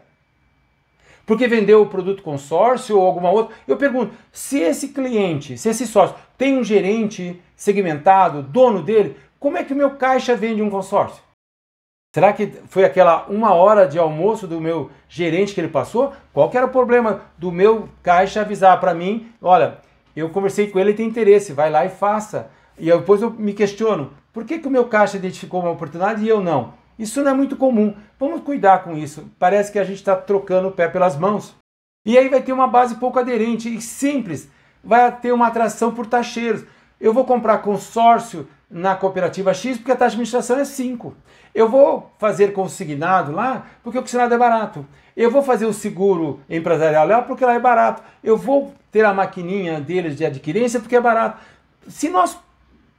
Porque 1.32 1.48
vendeu 1.48 1.82
o 1.82 1.86
produto 1.86 2.22
consórcio 2.22 3.00
ou 3.00 3.08
alguma 3.08 3.32
outra. 3.32 3.56
Eu 3.66 3.78
pergunto, 3.78 4.14
se 4.34 4.60
esse 4.60 4.90
cliente, 4.90 5.58
se 5.58 5.70
esse 5.70 5.88
sócio 5.88 6.14
tem 6.38 6.58
um 6.58 6.64
gerente 6.64 7.42
segmentado, 7.56 8.44
dono 8.44 8.84
dele, 8.84 9.16
como 9.40 9.56
é 9.56 9.64
que 9.64 9.72
o 9.72 9.76
meu 9.78 9.92
caixa 9.92 10.36
vende 10.36 10.62
um 10.62 10.70
consórcio? 10.70 11.24
Será 12.14 12.34
que 12.34 12.48
foi 12.68 12.84
aquela 12.84 13.28
uma 13.30 13.54
hora 13.54 13.88
de 13.88 13.98
almoço 13.98 14.46
do 14.46 14.60
meu 14.60 14.92
gerente 15.08 15.54
que 15.54 15.62
ele 15.62 15.70
passou? 15.70 16.12
Qual 16.34 16.50
que 16.50 16.58
era 16.58 16.66
o 16.66 16.70
problema 16.70 17.22
do 17.38 17.50
meu 17.50 17.88
caixa 18.04 18.42
avisar 18.42 18.78
para 18.82 18.94
mim? 18.94 19.32
Olha, 19.42 19.78
eu 20.14 20.30
conversei 20.32 20.70
com 20.70 20.80
ele, 20.80 20.90
ele 20.90 20.98
tem 20.98 21.08
interesse, 21.08 21.54
vai 21.54 21.72
lá 21.72 21.86
e 21.86 21.90
faça. 21.90 22.52
E 22.78 22.92
depois 22.92 23.22
eu 23.22 23.32
me 23.32 23.54
questiono, 23.54 24.12
por 24.34 24.44
que, 24.44 24.60
que 24.60 24.68
o 24.68 24.72
meu 24.72 24.84
caixa 24.84 25.16
identificou 25.16 25.62
uma 25.62 25.72
oportunidade 25.72 26.26
e 26.26 26.28
eu 26.28 26.42
não? 26.42 26.74
Isso 26.98 27.24
não 27.24 27.32
é 27.32 27.34
muito 27.34 27.56
comum. 27.56 27.96
Vamos 28.20 28.42
cuidar 28.42 28.84
com 28.84 28.96
isso. 28.96 29.30
Parece 29.40 29.72
que 29.72 29.80
a 29.80 29.84
gente 29.84 29.98
está 29.98 30.16
trocando 30.16 30.68
o 30.68 30.72
pé 30.72 30.88
pelas 30.88 31.18
mãos. 31.18 31.56
E 32.06 32.18
aí 32.18 32.30
vai 32.30 32.42
ter 32.42 32.54
uma 32.54 32.68
base 32.68 32.96
pouco 32.96 33.20
aderente 33.20 33.74
e 33.74 33.82
simples. 33.82 34.50
Vai 34.84 35.12
ter 35.20 35.32
uma 35.32 35.48
atração 35.48 35.94
por 35.94 36.06
taxeiros. 36.06 36.64
Eu 37.00 37.14
vou 37.14 37.26
comprar 37.26 37.60
consórcio 37.60 38.48
na 38.70 38.96
cooperativa 38.96 39.54
X 39.54 39.78
porque 39.78 39.92
a 39.92 39.96
taxa 39.96 40.12
de 40.12 40.16
administração 40.16 40.58
é 40.58 40.66
5. 40.66 41.16
Eu 41.54 41.68
vou 41.68 42.12
fazer 42.18 42.54
consignado 42.54 43.32
lá 43.32 43.66
porque 43.84 43.98
o 43.98 44.02
consignado 44.02 44.34
é 44.34 44.38
barato. 44.38 44.86
Eu 45.16 45.30
vou 45.30 45.44
fazer 45.44 45.66
o 45.66 45.74
seguro 45.74 46.40
empresarial 46.50 47.06
lá 47.08 47.22
porque 47.22 47.46
lá 47.46 47.54
é 47.54 47.60
barato. 47.60 48.02
Eu 48.24 48.38
vou 48.38 48.74
ter 48.92 49.04
a 49.04 49.14
maquininha 49.14 49.82
deles 49.82 50.16
de 50.16 50.26
adquirência 50.26 50.80
porque 50.80 50.96
é 50.96 51.02
barato. 51.02 51.42
Se 51.88 52.10
nós 52.10 52.38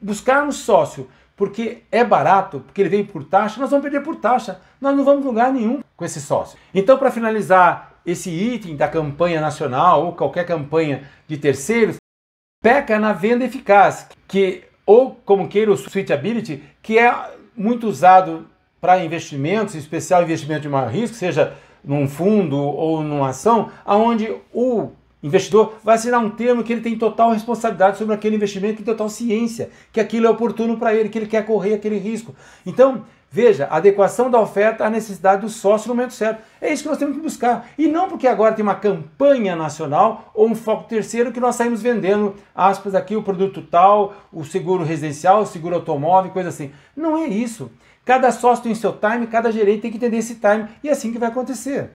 buscarmos 0.00 0.56
sócio 0.56 1.08
porque 1.36 1.82
é 1.90 2.04
barato, 2.04 2.60
porque 2.60 2.80
ele 2.80 2.88
vem 2.88 3.04
por 3.04 3.24
taxa, 3.24 3.60
nós 3.60 3.70
vamos 3.70 3.82
perder 3.82 4.02
por 4.02 4.16
taxa. 4.16 4.60
Nós 4.80 4.96
não 4.96 5.04
vamos 5.04 5.24
lugar 5.24 5.52
nenhum 5.52 5.80
com 5.96 6.04
esse 6.04 6.20
sócio. 6.20 6.58
Então, 6.74 6.98
para 6.98 7.10
finalizar 7.10 7.94
esse 8.04 8.30
item 8.30 8.76
da 8.76 8.88
campanha 8.88 9.40
nacional 9.40 10.04
ou 10.04 10.12
qualquer 10.12 10.44
campanha 10.44 11.08
de 11.26 11.36
terceiros, 11.36 11.96
peca 12.62 12.98
na 12.98 13.12
venda 13.12 13.44
eficaz, 13.44 14.08
que 14.28 14.64
ou 14.84 15.14
como 15.24 15.48
queira 15.48 15.70
o 15.70 15.76
switchability, 15.76 16.62
que 16.82 16.98
é 16.98 17.14
muito 17.56 17.86
usado 17.86 18.46
para 18.80 19.04
investimentos, 19.04 19.74
em 19.74 19.78
especial 19.78 20.22
investimento 20.22 20.62
de 20.62 20.68
maior 20.68 20.90
risco, 20.90 21.16
seja 21.16 21.54
num 21.84 22.08
fundo 22.08 22.56
ou 22.56 23.02
numa 23.02 23.30
ação, 23.30 23.70
aonde 23.84 24.34
o 24.52 24.92
investidor 25.22 25.74
vai 25.84 25.94
assinar 25.94 26.20
um 26.20 26.30
termo 26.30 26.64
que 26.64 26.72
ele 26.72 26.80
tem 26.80 26.98
total 26.98 27.30
responsabilidade 27.30 27.98
sobre 27.98 28.14
aquele 28.14 28.36
investimento, 28.36 28.76
que 28.76 28.82
tem 28.82 28.94
total 28.94 29.08
ciência, 29.08 29.70
que 29.92 30.00
aquilo 30.00 30.26
é 30.26 30.30
oportuno 30.30 30.76
para 30.76 30.94
ele, 30.94 31.08
que 31.08 31.18
ele 31.18 31.26
quer 31.26 31.46
correr 31.46 31.74
aquele 31.74 31.96
risco. 31.96 32.34
Então, 32.66 33.04
veja, 33.30 33.66
adequação 33.70 34.30
da 34.30 34.40
oferta 34.40 34.84
à 34.84 34.90
necessidade 34.90 35.42
do 35.42 35.48
sócio 35.48 35.88
no 35.88 35.94
momento 35.94 36.12
certo. 36.12 36.42
É 36.60 36.72
isso 36.72 36.82
que 36.82 36.88
nós 36.88 36.98
temos 36.98 37.16
que 37.16 37.22
buscar. 37.22 37.70
E 37.78 37.88
não 37.88 38.08
porque 38.08 38.26
agora 38.26 38.54
tem 38.54 38.62
uma 38.62 38.74
campanha 38.74 39.56
nacional 39.56 40.30
ou 40.34 40.48
um 40.48 40.54
foco 40.54 40.88
terceiro 40.88 41.32
que 41.32 41.40
nós 41.40 41.56
saímos 41.56 41.80
vendendo, 41.80 42.34
aspas, 42.54 42.94
aqui 42.94 43.16
o 43.16 43.22
produto 43.22 43.62
tal, 43.62 44.14
o 44.32 44.44
seguro 44.44 44.84
residencial, 44.84 45.42
o 45.42 45.46
seguro 45.46 45.76
automóvel, 45.76 46.32
coisa 46.32 46.48
assim. 46.48 46.72
Não 46.96 47.16
é 47.16 47.26
isso. 47.26 47.70
Cada 48.04 48.32
sócio 48.32 48.64
tem 48.64 48.74
seu 48.74 48.92
time, 48.92 49.28
cada 49.28 49.52
gerente 49.52 49.82
tem 49.82 49.90
que 49.90 49.96
entender 49.96 50.16
esse 50.16 50.34
time 50.34 50.68
e 50.82 50.88
é 50.88 50.92
assim 50.92 51.12
que 51.12 51.18
vai 51.18 51.28
acontecer. 51.28 51.92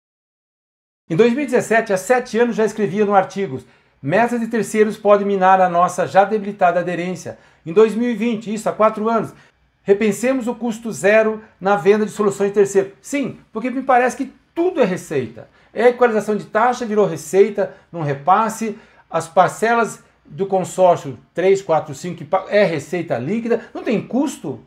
Em 1.09 1.17
2017, 1.17 1.91
há 1.91 1.97
sete 1.97 2.39
anos, 2.39 2.55
já 2.55 2.63
escrevia 2.63 3.05
no 3.05 3.13
artigos 3.13 3.65
Metas 4.01 4.39
de 4.41 4.47
terceiros 4.47 4.97
podem 4.97 5.25
minar 5.25 5.61
a 5.61 5.69
nossa 5.69 6.05
já 6.05 6.25
debilitada 6.25 6.81
aderência. 6.81 7.37
Em 7.65 7.71
2020, 7.71 8.53
isso 8.53 8.67
há 8.67 8.73
quatro 8.73 9.07
anos, 9.07 9.33
repensemos 9.81 10.45
o 10.45 10.55
custo 10.55 10.91
zero 10.91 11.41
na 11.59 11.77
venda 11.77 12.05
de 12.05 12.11
soluções 12.11 12.49
de 12.49 12.55
terceiro. 12.55 12.91
Sim, 13.01 13.37
porque 13.53 13.69
me 13.69 13.81
parece 13.81 14.17
que 14.17 14.33
tudo 14.53 14.81
é 14.81 14.85
receita. 14.85 15.47
É 15.73 15.87
equalização 15.87 16.35
de 16.35 16.45
taxa, 16.45 16.85
virou 16.85 17.05
receita, 17.05 17.73
não 17.91 18.01
repasse. 18.01 18.77
As 19.09 19.25
parcelas 19.25 20.03
do 20.25 20.45
consórcio 20.45 21.17
3, 21.33 21.61
4, 21.61 21.95
5 21.95 22.25
é 22.49 22.65
receita 22.65 23.17
líquida, 23.17 23.69
não 23.73 23.83
tem 23.83 24.01
custo. 24.05 24.59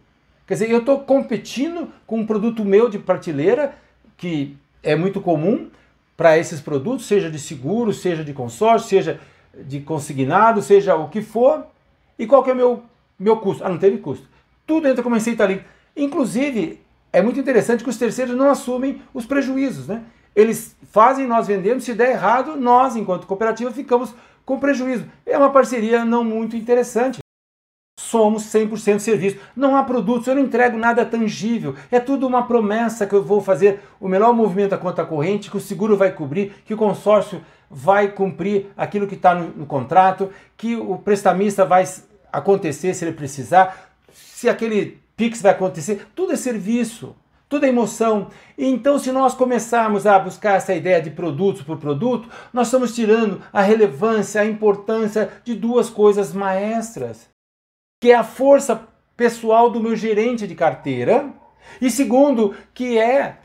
Quer 0.46 0.55
dizer, 0.55 0.70
eu 0.70 0.79
estou 0.79 1.01
competindo 1.01 1.92
com 2.07 2.20
um 2.20 2.27
produto 2.27 2.64
meu 2.64 2.88
de 2.88 2.99
prateleira, 2.99 3.75
que 4.16 4.57
é 4.83 4.96
muito 4.96 5.20
comum, 5.20 5.68
para 6.16 6.38
esses 6.38 6.61
produtos, 6.61 7.07
seja 7.07 7.31
de 7.31 7.38
seguro, 7.38 7.92
seja 7.92 8.24
de 8.24 8.33
consórcio, 8.33 8.88
seja 8.88 9.20
de 9.55 9.81
consignado, 9.81 10.62
seja 10.62 10.94
o 10.96 11.09
que 11.09 11.20
for. 11.20 11.66
E 12.18 12.26
qual 12.26 12.42
que 12.42 12.50
é 12.50 12.52
o 12.52 12.57
meu, 12.57 12.83
meu 13.18 13.37
custo? 13.37 13.64
Ah, 13.64 13.68
não 13.68 13.79
teve 13.79 13.98
custo. 13.98 14.26
Tudo 14.66 14.88
entra 14.88 15.02
como 15.02 15.16
líquida. 15.16 15.64
Inclusive, 15.96 16.81
é 17.12 17.22
muito 17.22 17.38
interessante 17.38 17.85
que 17.85 17.90
os 17.90 17.96
terceiros 17.96 18.35
não 18.35 18.50
assumem 18.50 19.02
os 19.14 19.26
prejuízos, 19.26 19.87
né? 19.87 20.02
Eles 20.35 20.76
fazem, 20.92 21.26
nós 21.26 21.46
vendemos, 21.46 21.85
se 21.85 21.94
der 21.94 22.11
errado, 22.11 22.57
nós, 22.57 22.94
enquanto 22.94 23.26
cooperativa, 23.26 23.70
ficamos 23.70 24.14
com 24.44 24.59
prejuízo. 24.59 25.07
É 25.24 25.37
uma 25.37 25.50
parceria 25.50 26.05
não 26.05 26.22
muito 26.22 26.57
interessante. 26.57 27.20
Somos 28.16 28.44
100% 28.44 28.98
serviço. 28.98 29.37
Não 29.55 29.76
há 29.76 29.83
produtos, 29.83 30.26
eu 30.26 30.35
não 30.35 30.40
entrego 30.40 30.79
nada 30.79 31.05
tangível. 31.05 31.74
É 31.90 32.00
tudo 32.00 32.26
uma 32.26 32.46
promessa 32.46 33.07
que 33.07 33.14
eu 33.14 33.22
vou 33.22 33.42
fazer 33.42 33.81
o 34.00 34.09
melhor 34.09 34.33
movimento 34.33 34.70
da 34.70 34.79
conta 34.79 35.05
corrente, 35.05 35.50
que 35.50 35.57
o 35.59 35.61
seguro 35.61 35.98
vai 35.98 36.11
cobrir, 36.11 36.55
que 36.64 36.72
o 36.72 36.79
consórcio 36.79 37.42
vai 37.70 38.09
cumprir 38.09 38.68
aquilo 38.74 39.07
que 39.07 39.16
está 39.16 39.35
no, 39.35 39.48
no 39.48 39.66
contrato, 39.66 40.31
que 40.57 40.74
o 40.76 40.96
prestamista 40.96 41.66
vai 41.66 41.85
acontecer 42.33 42.94
se 42.94 43.05
ele 43.05 43.12
precisar, 43.12 43.92
se 44.11 44.48
aquele 44.48 44.98
Pix 45.14 45.42
vai 45.42 45.52
acontecer. 45.52 46.07
Tudo 46.14 46.33
é 46.33 46.37
serviço. 46.37 47.14
Tudo 47.50 47.66
é 47.66 47.68
emoção. 47.68 48.29
Então, 48.57 48.98
se 48.98 49.12
nós 49.12 49.35
começarmos 49.35 50.07
a 50.07 50.18
buscar 50.18 50.55
essa 50.55 50.74
ideia 50.74 51.02
de 51.02 51.11
produtos 51.11 51.61
por 51.61 51.76
produto, 51.76 52.31
nós 52.50 52.68
estamos 52.68 52.94
tirando 52.94 53.42
a 53.52 53.61
relevância, 53.61 54.40
a 54.40 54.46
importância 54.46 55.31
de 55.44 55.55
duas 55.55 55.90
coisas 55.90 56.33
maestras, 56.33 57.36
que 58.06 58.12
é 58.12 58.14
a 58.14 58.22
força 58.22 58.86
pessoal 59.16 59.68
do 59.68 59.80
meu 59.80 59.96
gerente 59.96 60.46
de 60.46 60.54
carteira, 60.54 61.28
e 61.80 61.90
segundo, 61.90 62.54
que 62.72 62.96
é 62.96 63.38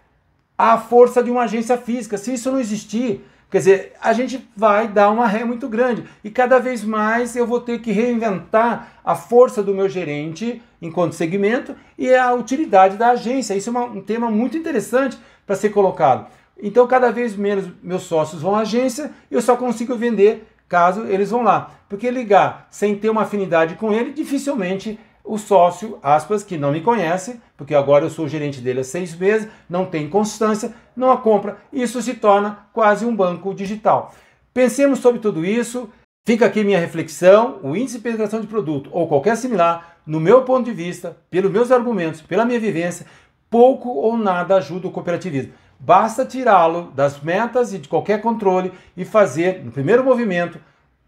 a 0.56 0.78
força 0.78 1.24
de 1.24 1.32
uma 1.32 1.46
agência 1.46 1.76
física. 1.80 2.16
Se 2.16 2.36
isso 2.36 2.52
não 2.52 2.60
existir, 2.60 3.26
Quer 3.50 3.58
dizer, 3.58 3.94
a 4.00 4.14
gente 4.14 4.48
vai 4.56 4.88
dar 4.88 5.10
uma 5.10 5.28
ré 5.28 5.44
muito 5.44 5.68
grande 5.68 6.06
e 6.24 6.30
cada 6.30 6.58
vez 6.58 6.86
mais 6.86 7.36
eu 7.36 7.46
vou 7.46 7.60
ter 7.60 7.82
que 7.82 7.92
reinventar 7.92 8.94
a 9.04 9.14
força 9.14 9.62
do 9.62 9.74
meu 9.74 9.90
gerente 9.90 10.62
enquanto 10.82 11.16
segmento 11.16 11.76
e 11.98 12.16
a 12.16 12.34
utilidade 12.34 12.96
da 12.96 13.10
agência. 13.10 13.54
Isso 13.54 13.68
é 13.68 13.72
uma, 13.72 13.84
um 13.84 14.02
tema 14.02 14.32
muito 14.32 14.56
interessante 14.56 15.18
para 15.46 15.58
ser 15.58 15.72
colocado. 15.72 16.28
Então, 16.64 16.88
cada 16.88 17.12
vez 17.12 17.36
menos 17.36 17.68
meus 17.84 18.04
sócios 18.04 18.42
vão 18.42 18.56
à 18.56 18.62
agência 18.62 19.12
e 19.30 19.34
eu 19.34 19.42
só 19.42 19.58
consigo 19.58 19.96
vender 19.96 20.48
caso 20.72 21.06
eles 21.06 21.30
vão 21.30 21.44
lá. 21.44 21.72
Porque 21.90 22.10
ligar 22.10 22.66
sem 22.72 22.96
ter 22.96 23.10
uma 23.10 23.24
afinidade 23.24 23.76
com 23.76 23.92
ele, 23.92 24.14
dificilmente 24.14 24.98
o 25.24 25.38
sócio, 25.38 26.00
aspas, 26.02 26.44
que 26.44 26.58
não 26.58 26.72
me 26.72 26.80
conhece, 26.80 27.40
porque 27.58 27.76
agora 27.76 28.06
eu 28.06 28.10
sou 28.10 28.28
gerente 28.28 28.62
dele 28.62 28.80
há 28.80 28.84
seis 28.84 29.14
meses, 29.14 29.50
não 29.70 29.86
tem 29.86 30.10
constância, 30.10 30.74
não 30.96 31.12
a 31.12 31.18
compra. 31.18 31.58
Isso 31.74 32.02
se 32.02 32.14
torna 32.14 32.70
quase 32.74 33.06
um 33.06 33.14
banco 33.14 33.54
digital. 33.54 34.14
Pensemos 34.54 35.00
sobre 35.00 35.20
tudo 35.20 35.46
isso. 35.46 35.90
Fica 36.26 36.46
aqui 36.46 36.64
minha 36.64 36.80
reflexão: 36.80 37.60
o 37.62 37.76
índice 37.76 37.98
de 37.98 38.04
penetração 38.04 38.40
de 38.40 38.48
produto 38.48 38.90
ou 38.94 39.08
qualquer 39.08 39.36
similar, 39.36 39.98
no 40.06 40.20
meu 40.20 40.44
ponto 40.44 40.66
de 40.66 40.72
vista, 40.72 41.18
pelos 41.30 41.52
meus 41.52 41.72
argumentos, 41.72 42.22
pela 42.22 42.46
minha 42.46 42.60
vivência, 42.60 43.06
pouco 43.50 43.90
ou 43.90 44.18
nada 44.18 44.56
ajuda 44.56 44.88
o 44.88 44.92
cooperativismo. 44.92 45.54
Basta 45.84 46.24
tirá-lo 46.24 46.92
das 46.94 47.20
metas 47.22 47.74
e 47.74 47.80
de 47.80 47.90
qualquer 47.90 48.22
controle 48.22 48.72
e 48.96 49.04
fazer, 49.04 49.66
no 49.66 49.72
primeiro 49.72 50.04
movimento, 50.04 50.60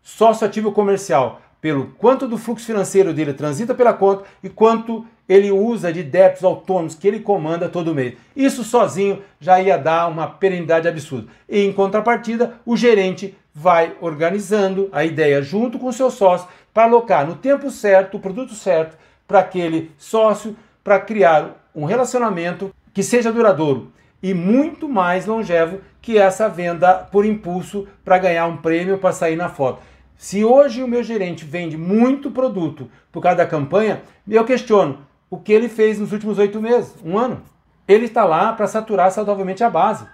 sócio 0.01 0.47
ativo 0.47 0.71
comercial 0.71 1.39
pelo 1.61 1.93
quanto 1.97 2.27
do 2.27 2.39
fluxo 2.39 2.65
financeiro 2.65 3.13
dele 3.13 3.33
transita 3.33 3.75
pela 3.75 3.93
conta 3.93 4.25
e 4.43 4.49
quanto 4.49 5.05
ele 5.29 5.51
usa 5.51 5.93
de 5.93 6.01
débitos 6.01 6.43
autônomos 6.43 6.95
que 6.95 7.07
ele 7.07 7.19
comanda 7.19 7.69
todo 7.69 7.93
mês. 7.93 8.15
Isso 8.35 8.63
sozinho 8.63 9.21
já 9.39 9.61
ia 9.61 9.77
dar 9.77 10.07
uma 10.07 10.25
perenidade 10.27 10.87
absurda. 10.87 11.27
E 11.47 11.63
em 11.63 11.71
contrapartida, 11.71 12.55
o 12.65 12.75
gerente 12.75 13.37
vai 13.53 13.95
organizando 14.01 14.89
a 14.91 15.05
ideia 15.05 15.41
junto 15.43 15.77
com 15.77 15.87
o 15.87 15.93
seu 15.93 16.09
sócio 16.09 16.47
para 16.73 16.85
alocar 16.85 17.27
no 17.27 17.35
tempo 17.35 17.69
certo, 17.69 18.17
o 18.17 18.19
produto 18.19 18.55
certo 18.55 18.97
para 19.27 19.39
aquele 19.39 19.91
sócio, 19.99 20.57
para 20.83 20.99
criar 20.99 21.63
um 21.75 21.85
relacionamento 21.85 22.73
que 22.91 23.03
seja 23.03 23.31
duradouro 23.31 23.93
e 24.23 24.33
muito 24.33 24.87
mais 24.87 25.25
longevo 25.25 25.81
que 26.01 26.17
essa 26.17 26.47
venda 26.47 26.93
por 27.11 27.25
impulso 27.25 27.85
para 28.05 28.17
ganhar 28.17 28.47
um 28.47 28.55
prêmio 28.55 28.97
para 28.97 29.11
sair 29.11 29.35
na 29.35 29.49
foto. 29.49 29.81
Se 30.15 30.45
hoje 30.45 30.81
o 30.81 30.87
meu 30.87 31.03
gerente 31.03 31.43
vende 31.43 31.77
muito 31.77 32.31
produto 32.31 32.89
por 33.11 33.21
causa 33.21 33.39
da 33.39 33.45
campanha, 33.45 34.01
eu 34.25 34.45
questiono 34.45 34.99
o 35.29 35.37
que 35.37 35.51
ele 35.51 35.67
fez 35.67 35.99
nos 35.99 36.13
últimos 36.13 36.37
oito 36.37 36.61
meses, 36.61 36.95
um 37.03 37.17
ano. 37.17 37.43
Ele 37.85 38.05
está 38.05 38.23
lá 38.23 38.53
para 38.53 38.65
saturar 38.65 39.11
saudavelmente 39.11 39.63
a 39.63 39.69
base. 39.69 40.07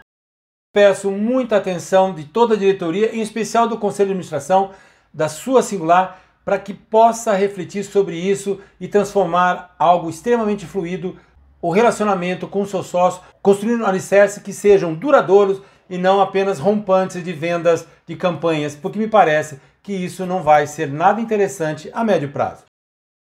Peço 0.74 1.12
muita 1.12 1.58
atenção 1.58 2.14
de 2.14 2.24
toda 2.24 2.56
a 2.56 2.58
diretoria, 2.58 3.16
em 3.16 3.22
especial 3.22 3.68
do 3.68 3.78
Conselho 3.78 4.08
de 4.08 4.14
Administração, 4.14 4.72
da 5.14 5.30
sua 5.30 5.62
singular, 5.62 6.20
para 6.44 6.58
que 6.58 6.74
possa 6.74 7.34
refletir 7.34 7.84
sobre 7.84 8.16
isso 8.16 8.60
e 8.80 8.88
transformar 8.88 9.76
algo 9.78 10.10
extremamente 10.10 10.66
fluido 10.66 11.16
o 11.62 11.72
relacionamento 11.72 12.48
com 12.48 12.62
o 12.62 12.68
seu 12.68 12.84
sócio, 12.84 13.22
construindo 13.42 13.86
alicerces 13.86 14.42
que 14.42 14.54
sejam 14.54 14.94
duradouros 14.94 15.62
e 15.90 15.98
não 15.98 16.22
apenas 16.22 16.60
rompantes 16.60 17.24
de 17.24 17.34
vendas 17.34 17.88
de 18.06 18.16
campanhas, 18.16 18.76
porque 18.76 19.00
me 19.00 19.08
parece 19.08 19.60
que 19.82 19.94
isso 19.94 20.26
não 20.26 20.44
vai 20.44 20.68
ser 20.68 20.88
nada 20.92 21.20
interessante 21.20 21.90
a 21.94 22.04
médio 22.04 22.32
prazo. 22.32 22.64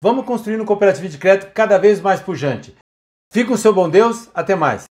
Vamos 0.01 0.25
construir 0.25 0.59
um 0.59 0.65
cooperativo 0.65 1.07
de 1.07 1.17
crédito 1.17 1.51
cada 1.53 1.77
vez 1.77 2.01
mais 2.01 2.19
pujante. 2.19 2.75
Fique 3.31 3.47
com 3.47 3.55
o 3.55 3.57
seu 3.57 3.73
bom 3.73 3.89
Deus, 3.89 4.29
até 4.33 4.55
mais. 4.55 4.86